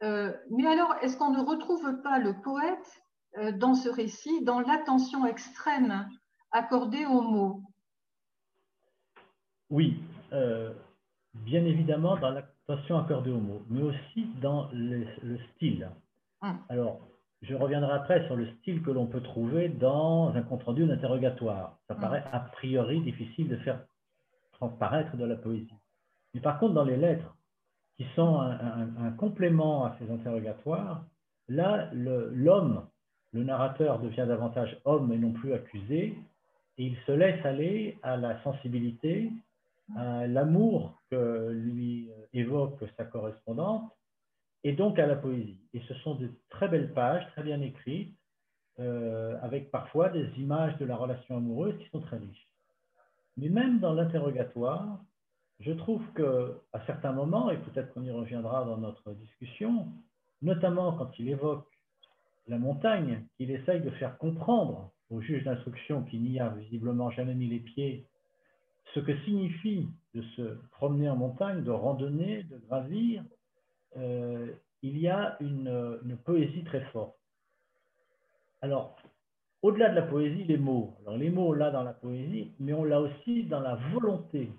Euh, 0.02 0.32
mais 0.50 0.66
alors, 0.66 0.94
est-ce 1.02 1.16
qu'on 1.16 1.30
ne 1.30 1.40
retrouve 1.40 2.00
pas 2.02 2.18
le 2.18 2.40
poète 2.40 3.02
dans 3.58 3.74
ce 3.74 3.88
récit, 3.88 4.42
dans 4.42 4.60
l'attention 4.60 5.24
extrême 5.24 6.08
accordée 6.50 7.06
aux 7.06 7.22
mots? 7.22 7.62
Oui, 9.68 10.02
bien 11.34 11.64
évidemment 11.64 12.16
dans 12.16 12.30
l'attention 12.30 12.98
accordée 12.98 13.30
aux 13.30 13.38
mots, 13.38 13.62
mais 13.68 13.82
aussi 13.82 14.26
dans 14.40 14.68
le 14.72 15.38
style. 15.54 15.88
Hum. 16.42 16.58
Alors, 16.68 17.00
je 17.42 17.54
reviendrai 17.54 17.92
après 17.92 18.24
sur 18.26 18.36
le 18.36 18.46
style 18.56 18.82
que 18.82 18.90
l'on 18.90 19.06
peut 19.06 19.22
trouver 19.22 19.68
dans 19.68 20.32
un 20.34 20.42
compte-rendu 20.42 20.86
d'interrogatoire. 20.86 21.78
Ça 21.88 21.94
hum. 21.94 22.00
paraît 22.00 22.24
a 22.32 22.40
priori 22.40 23.00
difficile 23.00 23.48
de 23.48 23.56
faire 23.58 23.80
transparaître 24.52 25.16
de 25.16 25.24
la 25.24 25.36
poésie. 25.36 25.74
Mais 26.34 26.40
par 26.40 26.58
contre, 26.58 26.74
dans 26.74 26.84
les 26.84 26.96
lettres, 26.96 27.36
qui 28.00 28.06
sont 28.16 28.40
un, 28.40 29.10
complément 29.18 29.84
à 29.84 29.94
ces 29.98 30.10
interrogatoires, 30.10 31.04
là, 31.48 31.90
l'homme, 31.92 32.86
le, 33.34 33.44
narrateur 33.44 33.98
devient 33.98 34.24
davantage 34.26 34.74
homme 34.86 35.12
et 35.12 35.18
non 35.18 35.32
plus 35.32 35.52
accusé, 35.52 36.14
et 36.78 36.82
il 36.86 36.96
se 37.06 37.12
laisse 37.12 37.44
aller 37.44 37.98
à 38.02 38.16
la 38.16 38.42
sensibilité, 38.42 39.30
à 39.98 40.26
l'amour 40.26 40.98
que 41.10 41.50
lui 41.50 42.08
évoque 42.32 42.82
sa 42.96 43.04
correspondante, 43.04 43.92
et 44.64 44.72
donc 44.72 44.98
à 44.98 45.06
la 45.06 45.16
poésie. 45.16 45.60
Et 45.74 45.82
ce 45.86 45.92
sont 45.96 46.14
de 46.14 46.30
très 46.48 46.68
belles 46.68 46.94
pages, 46.94 47.26
très 47.32 47.42
bien 47.42 47.60
écrites, 47.60 48.16
euh, 48.78 49.36
avec 49.42 49.70
parfois 49.70 50.08
des 50.08 50.26
images 50.38 50.78
de 50.78 50.86
la 50.86 50.96
relation 50.96 51.36
amoureuse 51.36 51.76
qui 51.76 51.90
sont 51.90 52.00
très 52.00 52.16
riches. 52.16 52.48
Mais 53.36 53.50
même 53.50 53.78
dans 53.78 53.92
l'interrogatoire, 53.92 55.00
je 55.60 55.72
trouve 55.72 56.02
qu'à 56.14 56.80
certains 56.86 57.12
moments, 57.12 57.50
et 57.50 57.58
peut-être 57.58 57.92
qu'on 57.92 58.02
y 58.02 58.10
reviendra 58.10 58.64
dans 58.64 58.78
notre 58.78 59.12
discussion, 59.12 59.88
notamment 60.42 60.92
quand 60.92 61.18
il 61.18 61.28
évoque 61.28 61.66
la 62.48 62.58
montagne, 62.58 63.26
qu'il 63.36 63.50
essaye 63.50 63.80
de 63.80 63.90
faire 63.90 64.16
comprendre 64.18 64.90
au 65.10 65.20
juge 65.20 65.44
d'instruction 65.44 66.02
qui 66.04 66.18
n'y 66.18 66.40
a 66.40 66.48
visiblement 66.48 67.10
jamais 67.10 67.34
mis 67.34 67.48
les 67.48 67.58
pieds, 67.58 68.06
ce 68.94 69.00
que 69.00 69.16
signifie 69.24 69.88
de 70.14 70.22
se 70.22 70.42
promener 70.72 71.08
en 71.10 71.16
montagne, 71.16 71.62
de 71.62 71.70
randonner, 71.70 72.42
de 72.44 72.56
gravir, 72.58 73.22
euh, 73.96 74.52
il 74.82 74.98
y 74.98 75.08
a 75.08 75.36
une, 75.40 76.16
poésie 76.24 76.64
très 76.64 76.80
forte. 76.86 77.16
Alors, 78.62 78.96
au-delà 79.62 79.90
de 79.90 79.96
la 79.96 80.02
poésie, 80.02 80.44
les 80.44 80.56
mots. 80.56 80.96
Alors, 81.02 81.18
les 81.18 81.30
mots, 81.30 81.54
là, 81.54 81.70
dans 81.70 81.82
la 81.82 81.92
poésie, 81.92 82.52
mais 82.58 82.72
on 82.72 82.84
l'a 82.84 83.00
aussi 83.00 83.44
dans 83.44 83.60
la 83.60 83.74
volonté 83.92 84.50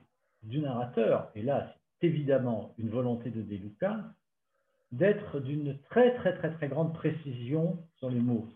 du 0.44 0.60
narrateur, 0.60 1.32
et 1.36 1.42
là, 1.42 1.74
c'est 2.00 2.08
évidemment 2.08 2.74
une 2.78 2.90
volonté 2.90 3.30
de 3.30 3.42
Deluca, 3.42 4.00
d'être 4.92 5.40
d'une 5.40 5.78
très, 5.90 6.16
très, 6.16 6.36
très, 6.38 6.52
très 6.54 6.68
grande 6.68 6.94
précision 6.94 7.80
sur 7.98 8.10
les 8.10 8.20
mots. 8.20 8.48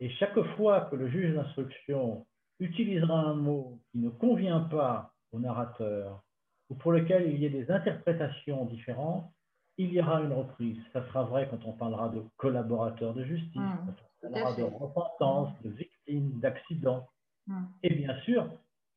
Et 0.00 0.10
chaque 0.10 0.40
fois 0.56 0.82
que 0.82 0.96
le 0.96 1.08
juge 1.08 1.34
d'instruction 1.34 2.26
utilisera 2.58 3.20
un 3.20 3.34
mot 3.34 3.78
qui 3.90 3.98
ne 3.98 4.08
convient 4.08 4.60
pas 4.60 5.12
au 5.32 5.38
narrateur, 5.38 6.22
ou 6.70 6.74
pour 6.74 6.92
lequel 6.92 7.30
il 7.30 7.38
y 7.38 7.46
ait 7.46 7.50
des 7.50 7.70
interprétations 7.70 8.64
différentes, 8.64 9.30
il 9.78 9.92
y 9.92 10.00
aura 10.00 10.20
une 10.20 10.32
reprise. 10.32 10.78
Ça 10.92 11.06
sera 11.08 11.24
vrai 11.24 11.48
quand 11.50 11.64
on 11.64 11.72
parlera 11.72 12.08
de 12.08 12.22
collaborateurs 12.36 13.14
de 13.14 13.24
justice, 13.24 13.56
mmh, 13.56 13.86
quand 13.86 14.28
on 14.28 14.32
parlera 14.32 14.56
de 14.56 14.62
repentance, 14.62 15.50
de 15.62 15.70
victimes, 15.70 16.40
d'accidents, 16.40 17.08
mmh. 17.46 17.62
et 17.82 17.94
bien 17.94 18.18
sûr 18.22 18.48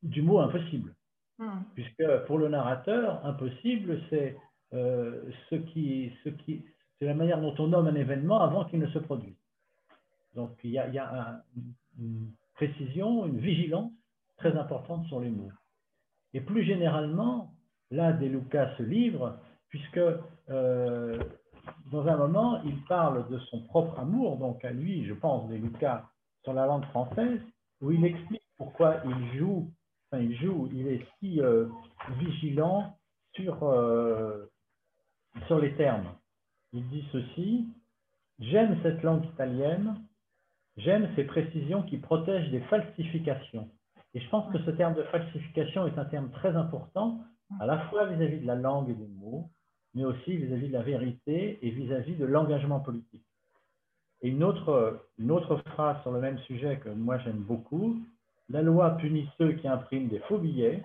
du 0.02 0.22
mot 0.22 0.40
impossible. 0.40 0.94
Mmh. 1.38 1.50
Puisque 1.74 2.04
pour 2.26 2.38
le 2.38 2.48
narrateur, 2.48 3.24
impossible, 3.24 4.00
c'est 4.08 4.36
euh, 4.72 5.22
ce 5.50 5.56
qui, 5.56 6.12
ce 6.24 6.30
qui, 6.30 6.64
la 7.00 7.14
manière 7.14 7.40
dont 7.40 7.54
on 7.58 7.68
nomme 7.68 7.86
un 7.86 7.94
événement 7.94 8.40
avant 8.40 8.64
qu'il 8.64 8.78
ne 8.78 8.88
se 8.88 8.98
produise. 8.98 9.36
Donc 10.34 10.58
il 10.64 10.70
y 10.70 10.78
a, 10.78 11.42
une 11.98 12.30
précision, 12.54 13.26
une 13.26 13.38
vigilance 13.38 13.92
très 14.38 14.56
importante 14.56 15.06
sur 15.06 15.20
les 15.20 15.30
mots. 15.30 15.50
Et 16.34 16.40
plus 16.40 16.64
généralement, 16.64 17.54
là, 17.90 18.12
des 18.12 18.28
Lucas 18.28 18.74
ce 18.76 18.82
livre, 18.82 19.38
puisque 19.68 20.00
euh, 20.50 21.18
dans 21.90 22.06
un 22.06 22.16
moment, 22.16 22.62
il 22.64 22.82
parle 22.84 23.28
de 23.28 23.38
son 23.38 23.62
propre 23.62 23.98
amour, 23.98 24.36
donc 24.38 24.64
à 24.64 24.70
lui, 24.70 25.04
je 25.06 25.14
pense, 25.14 25.48
de 25.48 25.56
Lucas, 25.56 26.04
sur 26.42 26.52
la 26.52 26.66
langue 26.66 26.84
française, 26.86 27.40
où 27.80 27.90
il 27.90 28.04
explique 28.04 28.42
pourquoi 28.56 28.96
il 29.04 29.38
joue, 29.38 29.70
il 30.20 30.36
joue, 30.36 30.68
il 30.72 30.88
est 30.88 31.06
si 31.18 31.40
euh, 31.40 31.66
vigilant 32.18 32.96
sur, 33.32 33.62
euh, 33.64 34.46
sur 35.46 35.58
les 35.58 35.74
termes. 35.76 36.14
Il 36.72 36.88
dit 36.88 37.04
ceci, 37.12 37.68
j'aime 38.38 38.78
cette 38.82 39.02
langue 39.02 39.24
italienne, 39.24 39.96
j'aime 40.76 41.10
ces 41.16 41.24
précisions 41.24 41.82
qui 41.82 41.98
protègent 41.98 42.50
des 42.50 42.60
falsifications. 42.62 43.70
Et 44.14 44.20
je 44.20 44.28
pense 44.28 44.50
que 44.52 44.62
ce 44.64 44.70
terme 44.70 44.94
de 44.94 45.02
falsification 45.04 45.86
est 45.86 45.98
un 45.98 46.04
terme 46.06 46.30
très 46.30 46.56
important, 46.56 47.20
à 47.60 47.66
la 47.66 47.78
fois 47.88 48.06
vis-à-vis 48.06 48.36
-vis 48.36 48.42
de 48.42 48.46
la 48.46 48.56
langue 48.56 48.90
et 48.90 48.94
des 48.94 49.08
mots, 49.08 49.50
mais 49.94 50.04
aussi 50.04 50.36
vis-à-vis 50.36 50.68
de 50.68 50.72
la 50.72 50.82
vérité 50.82 51.58
et 51.62 51.70
vis-à-vis 51.70 52.16
de 52.16 52.24
l'engagement 52.24 52.80
politique. 52.80 53.24
Et 54.22 54.28
une 54.28 54.42
autre, 54.42 55.00
une 55.18 55.30
autre 55.30 55.56
phrase 55.72 56.00
sur 56.02 56.10
le 56.10 56.20
même 56.20 56.38
sujet 56.40 56.78
que 56.78 56.88
moi 56.88 57.18
j'aime 57.18 57.42
beaucoup, 57.42 58.00
la 58.48 58.62
loi 58.62 58.96
punit 58.96 59.28
ceux 59.38 59.52
qui 59.54 59.68
impriment 59.68 60.08
des 60.08 60.20
faux 60.20 60.38
billets, 60.38 60.82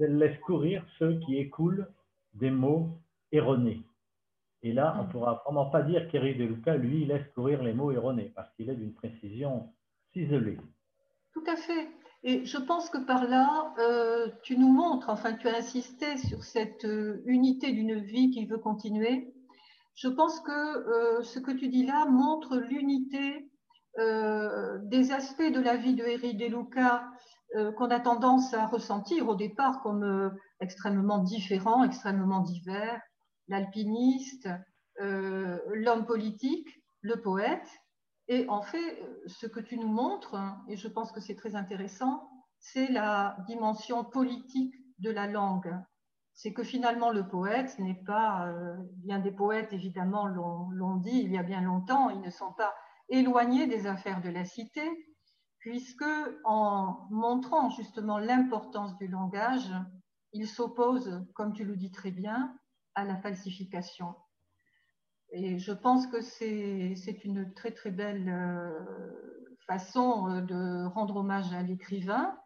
elle 0.00 0.18
laisse 0.18 0.38
courir 0.40 0.84
ceux 0.98 1.18
qui 1.20 1.36
écoulent 1.36 1.88
des 2.34 2.50
mots 2.50 2.98
erronés. 3.32 3.82
Et 4.62 4.72
là, 4.72 4.96
on 4.98 5.04
ne 5.04 5.08
pourra 5.08 5.42
vraiment 5.44 5.66
pas 5.66 5.82
dire 5.82 6.08
qu'Éric 6.08 6.38
de 6.38 6.44
Luca, 6.44 6.76
lui, 6.76 7.04
laisse 7.04 7.26
courir 7.34 7.62
les 7.62 7.74
mots 7.74 7.92
erronés, 7.92 8.32
parce 8.34 8.50
qu'il 8.54 8.70
est 8.70 8.74
d'une 8.74 8.94
précision 8.94 9.68
ciselée. 10.12 10.58
Tout 11.32 11.44
à 11.46 11.56
fait. 11.56 11.88
Et 12.22 12.46
je 12.46 12.56
pense 12.56 12.88
que 12.88 12.98
par 12.98 13.28
là, 13.28 13.74
euh, 13.78 14.28
tu 14.42 14.56
nous 14.56 14.72
montres, 14.72 15.10
enfin 15.10 15.34
tu 15.34 15.46
as 15.46 15.58
insisté 15.58 16.16
sur 16.16 16.42
cette 16.42 16.86
euh, 16.86 17.22
unité 17.26 17.72
d'une 17.72 18.00
vie 18.00 18.30
qui 18.30 18.46
veut 18.46 18.56
continuer. 18.56 19.34
Je 19.94 20.08
pense 20.08 20.40
que 20.40 20.50
euh, 20.50 21.22
ce 21.22 21.38
que 21.38 21.50
tu 21.50 21.68
dis 21.68 21.84
là 21.84 22.06
montre 22.06 22.56
l'unité 22.56 23.50
des 23.96 25.12
aspects 25.12 25.52
de 25.52 25.60
la 25.60 25.76
vie 25.76 25.94
de 25.94 26.04
Eri 26.04 26.34
De 26.34 26.46
Luca 26.46 27.04
qu'on 27.76 27.90
a 27.90 28.00
tendance 28.00 28.52
à 28.54 28.66
ressentir 28.66 29.28
au 29.28 29.36
départ 29.36 29.80
comme 29.82 30.36
extrêmement 30.60 31.18
différents, 31.18 31.84
extrêmement 31.84 32.40
divers. 32.40 33.00
L'alpiniste, 33.46 34.48
l'homme 34.98 36.06
politique, 36.06 36.68
le 37.02 37.20
poète, 37.20 37.68
et 38.28 38.48
en 38.48 38.62
fait, 38.62 39.02
ce 39.26 39.46
que 39.46 39.60
tu 39.60 39.78
nous 39.78 39.88
montres, 39.88 40.36
et 40.68 40.76
je 40.76 40.88
pense 40.88 41.12
que 41.12 41.20
c'est 41.20 41.34
très 41.34 41.54
intéressant, 41.54 42.28
c'est 42.58 42.90
la 42.90 43.36
dimension 43.46 44.04
politique 44.04 44.74
de 44.98 45.10
la 45.10 45.26
langue. 45.26 45.76
C'est 46.32 46.52
que 46.52 46.62
finalement, 46.62 47.10
le 47.10 47.28
poète 47.28 47.78
n'est 47.78 48.02
pas, 48.06 48.48
euh, 48.48 48.76
bien 49.04 49.18
des 49.18 49.30
poètes 49.30 49.72
évidemment 49.72 50.26
l'ont 50.26 50.96
dit 50.96 51.20
il 51.20 51.30
y 51.30 51.38
a 51.38 51.42
bien 51.42 51.60
longtemps, 51.60 52.10
ils 52.10 52.22
ne 52.22 52.30
sont 52.30 52.52
pas 52.54 52.74
éloignés 53.08 53.66
des 53.66 53.86
affaires 53.86 54.22
de 54.22 54.30
la 54.30 54.44
cité, 54.44 54.82
puisque 55.58 56.04
en 56.44 57.06
montrant 57.10 57.70
justement 57.70 58.18
l'importance 58.18 58.96
du 58.98 59.08
langage, 59.08 59.72
ils 60.32 60.48
s'opposent, 60.48 61.24
comme 61.34 61.52
tu 61.52 61.64
le 61.64 61.76
dis 61.76 61.90
très 61.90 62.10
bien, 62.10 62.54
à 62.94 63.04
la 63.04 63.16
falsification. 63.16 64.14
Et 65.30 65.58
je 65.58 65.72
pense 65.72 66.06
que 66.06 66.20
c'est 66.20 67.24
une 67.24 67.52
très 67.54 67.72
très 67.72 67.90
belle 67.90 68.28
euh, 68.28 69.54
façon 69.66 70.28
euh, 70.28 70.40
de 70.42 70.86
rendre 70.86 71.16
hommage 71.16 71.52
à 71.52 71.62
l'écrivain. 71.62 72.38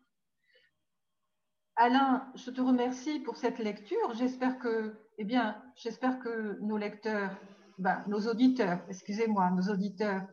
Alain, 1.76 2.30
je 2.34 2.50
te 2.50 2.60
remercie 2.60 3.20
pour 3.20 3.36
cette 3.36 3.58
lecture. 3.58 4.14
J'espère 4.14 4.58
que, 4.58 4.98
eh 5.18 5.24
bien, 5.24 5.62
j'espère 5.76 6.18
que 6.18 6.58
nos 6.60 6.76
lecteurs, 6.76 7.36
ben, 7.78 8.02
nos 8.08 8.26
auditeurs, 8.26 8.80
excusez-moi, 8.88 9.50
nos 9.50 9.72
auditeurs 9.72 10.26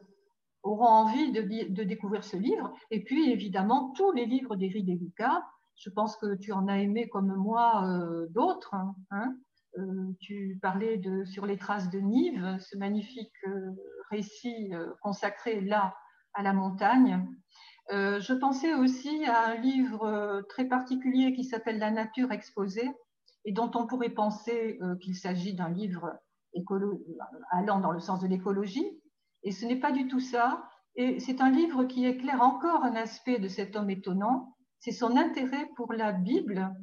auront 0.66 0.88
envie 0.88 1.32
de, 1.32 1.84
découvrir 1.84 2.24
ce 2.24 2.36
livre. 2.36 2.74
Et 2.92 3.04
puis, 3.04 3.32
évidemment, 3.32 3.94
tous 3.96 4.12
les 4.12 4.26
livres 4.26 4.56
d'Éric 4.56 4.86
Deluca. 4.86 5.44
Je 5.76 5.90
pense 5.90 6.18
que 6.18 6.36
tu 6.36 6.52
en 6.54 6.68
as 6.68 6.80
aimé 6.80 7.08
comme 7.08 7.34
moi 7.36 7.86
euh, 7.86 8.28
d'autres. 8.30 8.74
Hein, 9.12 9.36
euh, 9.78 10.12
tu 10.20 10.58
parlais 10.62 10.98
de 10.98 11.24
Sur 11.26 11.46
les 11.46 11.58
traces 11.58 11.90
de 11.90 12.00
Nive, 12.00 12.58
ce 12.60 12.78
magnifique 12.78 13.34
euh, 13.48 13.72
récit 14.10 14.72
consacré 15.02 15.62
là 15.62 15.94
à 16.34 16.42
la 16.44 16.54
montagne. 16.54 17.28
je 17.90 18.34
pensais 18.34 18.74
aussi 18.74 19.26
à 19.26 19.52
un 19.52 19.56
livre 19.56 20.44
très 20.50 20.66
particulier 20.66 21.34
qui 21.34 21.44
s'appelle 21.44 21.80
La 21.80 21.92
nature 21.92 22.32
exposée 22.32 22.90
et 23.46 23.52
dont 23.52 23.72
on 23.76 23.88
pourrait 23.88 24.10
penser 24.10 24.80
qu'il 25.02 25.16
s'agit 25.16 25.56
d'un 25.56 25.70
livre 25.70 26.14
allant 27.52 27.80
dans 27.80 27.92
le 27.92 28.00
sens 28.00 28.22
de 28.22 28.28
l'écologie. 28.28 29.02
Et 29.46 29.52
ce 29.52 29.66
n'est 29.66 29.80
pas 29.80 29.92
du 29.92 30.08
tout 30.08 30.20
ça. 30.20 30.68
Et 30.96 31.20
c'est 31.20 31.40
un 31.40 31.52
livre 31.52 31.86
qui 31.86 32.06
éclaire 32.06 32.42
encore 32.42 32.84
un 32.84 32.96
aspect 32.96 33.40
de 33.40 33.48
cet 33.48 33.76
homme 33.76 33.90
étonnant, 33.90 34.56
c'est 34.80 34.92
son 34.92 35.16
intérêt 35.18 35.70
pour 35.76 35.94
la 35.94 36.12
Bible, 36.12 36.74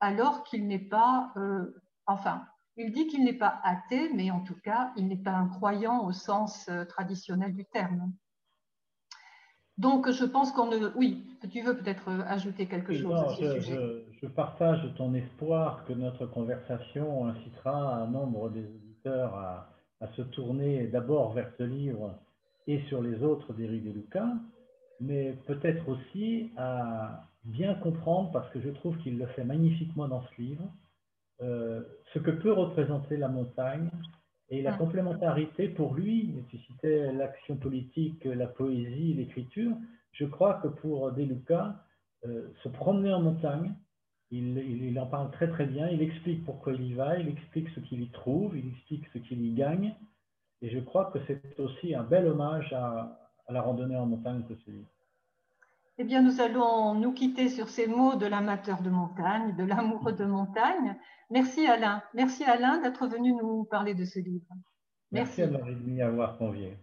alors 0.00 0.44
qu'il 0.44 0.66
n'est 0.66 0.78
pas, 0.78 1.32
euh, 1.36 1.74
enfin, 2.06 2.44
il 2.76 2.92
dit 2.92 3.06
qu'il 3.06 3.24
n'est 3.24 3.36
pas 3.36 3.60
athée, 3.62 4.10
mais 4.14 4.30
en 4.30 4.40
tout 4.40 4.58
cas, 4.62 4.92
il 4.96 5.08
n'est 5.08 5.16
pas 5.16 5.32
un 5.32 5.48
croyant 5.48 6.04
au 6.04 6.12
sens 6.12 6.68
euh, 6.68 6.84
traditionnel 6.84 7.54
du 7.54 7.64
terme. 7.66 8.12
Donc, 9.76 10.10
je 10.10 10.24
pense 10.24 10.50
qu'on 10.50 10.66
ne. 10.66 10.88
Oui, 10.96 11.24
tu 11.52 11.62
veux 11.62 11.76
peut-être 11.76 12.08
euh, 12.08 12.22
ajouter 12.26 12.66
quelque 12.66 12.94
chose 12.94 13.14
à 13.14 13.28
ce 13.28 13.44
je, 13.44 13.60
sujet? 13.60 14.06
Je, 14.22 14.26
partage 14.26 14.92
ton 14.96 15.14
espoir 15.14 15.84
que 15.84 15.92
notre 15.92 16.26
conversation 16.26 17.26
incitera 17.26 17.96
un 17.96 18.06
nombre 18.06 18.50
des 18.50 18.64
auditeurs 18.64 19.34
à, 19.34 19.77
à 20.00 20.08
se 20.08 20.22
tourner 20.22 20.86
d'abord 20.86 21.32
vers 21.32 21.50
ce 21.58 21.62
livre 21.62 22.14
et 22.66 22.80
sur 22.88 23.02
les 23.02 23.22
autres 23.22 23.52
d'Éric 23.52 23.84
de 23.84 23.90
Lucas, 23.92 24.32
mais 25.00 25.34
peut-être 25.46 25.88
aussi 25.88 26.50
à 26.56 27.24
bien 27.44 27.74
comprendre, 27.74 28.30
parce 28.32 28.50
que 28.50 28.60
je 28.60 28.68
trouve 28.70 28.96
qu'il 28.98 29.18
le 29.18 29.26
fait 29.28 29.44
magnifiquement 29.44 30.08
dans 30.08 30.22
ce 30.22 30.42
livre, 30.42 30.64
euh, 31.40 31.82
ce 32.12 32.18
que 32.18 32.30
peut 32.30 32.52
représenter 32.52 33.16
la 33.16 33.28
montagne 33.28 33.90
et 34.50 34.62
la 34.62 34.74
ah. 34.74 34.76
complémentarité 34.76 35.68
pour 35.68 35.94
lui. 35.94 36.34
Tu 36.50 36.58
citais 36.58 37.12
l'action 37.12 37.56
politique, 37.56 38.24
la 38.24 38.46
poésie, 38.46 39.14
l'écriture. 39.14 39.76
Je 40.12 40.24
crois 40.24 40.54
que 40.54 40.68
pour 40.68 41.12
De 41.12 41.22
Luca, 41.22 41.84
euh, 42.26 42.48
se 42.62 42.68
promener 42.68 43.12
en 43.12 43.22
montagne, 43.22 43.72
il, 44.30 44.58
il, 44.58 44.98
en 45.00 45.06
parle 45.06 45.30
très 45.30 45.48
très 45.48 45.66
bien, 45.66 45.88
il 45.88 46.02
explique 46.02 46.44
pourquoi 46.44 46.72
il 46.74 46.84
y 46.84 46.94
va, 46.94 47.18
il 47.18 47.28
explique 47.28 47.68
ce 47.70 47.80
qu'il 47.80 48.02
y 48.02 48.10
trouve, 48.10 48.56
il 48.56 48.68
explique 48.68 49.04
ce 49.12 49.18
qu'il 49.18 49.44
y 49.44 49.54
gagne, 49.54 49.94
et 50.60 50.70
je 50.70 50.78
crois 50.80 51.10
que 51.12 51.18
c'est 51.26 51.58
aussi 51.60 51.94
un 51.94 52.02
bel 52.02 52.26
hommage 52.26 52.72
à, 52.72 53.18
la 53.48 53.62
randonnée 53.62 53.96
en 53.96 54.04
montagne 54.04 54.42
que 54.46 54.54
celui. 54.66 54.84
Eh 55.96 56.04
bien, 56.04 56.22
nous 56.22 56.40
allons 56.40 56.94
nous 56.94 57.12
quitter 57.12 57.48
sur 57.48 57.68
ces 57.68 57.86
mots 57.86 58.14
de 58.14 58.26
l'amateur 58.26 58.82
de 58.82 58.90
montagne, 58.90 59.56
de 59.56 59.64
l'amoureux 59.64 60.12
de 60.12 60.26
montagne. 60.26 60.96
Merci 61.30 61.66
Alain. 61.66 62.02
Merci 62.12 62.44
Alain 62.44 62.80
d'être 62.82 63.06
venu 63.06 63.32
nous 63.32 63.64
parler 63.64 63.94
de 63.94 64.04
ce 64.04 64.18
livre. 64.18 64.46
Merci, 65.10 65.40
Merci 65.40 65.42
à 65.42 65.58
Marie 65.58 65.74
de 65.74 65.80
m'y 65.80 66.02
avoir 66.02 66.36
convié. 66.36 66.76